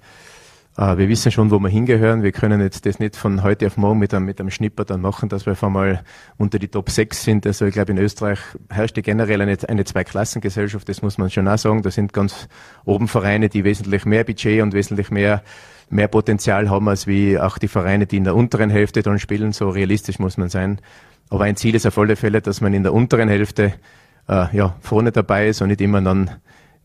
[0.76, 2.22] wir wissen schon, wo wir hingehören.
[2.22, 5.00] Wir können jetzt das nicht von heute auf morgen mit einem, mit einem Schnipper dann
[5.00, 6.02] machen, dass wir auf einmal
[6.36, 7.46] unter die Top 6 sind.
[7.46, 11.58] Also ich glaube, in Österreich herrscht generell eine, eine Zweiklassengesellschaft, das muss man schon auch
[11.58, 11.82] sagen.
[11.82, 12.48] Da sind ganz
[12.84, 15.42] oben Vereine, die wesentlich mehr Budget und wesentlich mehr
[15.90, 19.52] mehr Potenzial haben als wie auch die Vereine, die in der unteren Hälfte dann spielen.
[19.52, 20.80] So realistisch muss man sein.
[21.30, 23.74] Aber ein Ziel ist auf alle Fälle, dass man in der unteren Hälfte
[24.28, 26.30] äh, ja, vorne dabei ist und nicht immer dann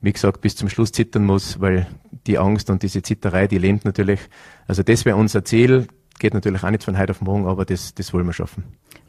[0.02, 1.88] wie gesagt, bis zum Schluss zittern muss, weil
[2.28, 4.20] die Angst und diese Zitterei, die lähmt natürlich.
[4.68, 5.88] Also das wäre unser Ziel.
[6.20, 8.64] Geht natürlich auch nicht von heute auf morgen, aber das, das wollen wir schaffen.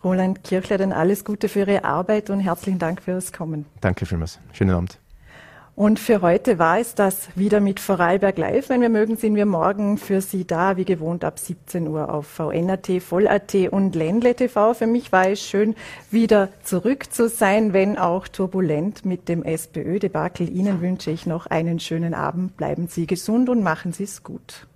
[0.04, 3.66] Roland Kirchler, dann alles Gute für Ihre Arbeit und herzlichen Dank fürs Kommen.
[3.80, 4.38] Danke vielmals.
[4.52, 4.99] Schönen Abend.
[5.80, 8.68] Und für heute war es das wieder mit Vorarlberg Live.
[8.68, 12.26] Wenn wir mögen, sind wir morgen für Sie da, wie gewohnt ab 17 Uhr auf
[12.26, 14.74] VNAT, Voll.at und Ländle TV.
[14.74, 15.74] Für mich war es schön,
[16.10, 20.54] wieder zurück zu sein, wenn auch turbulent mit dem SPÖ-Debakel.
[20.54, 22.58] Ihnen wünsche ich noch einen schönen Abend.
[22.58, 24.66] Bleiben Sie gesund und machen Sie es gut.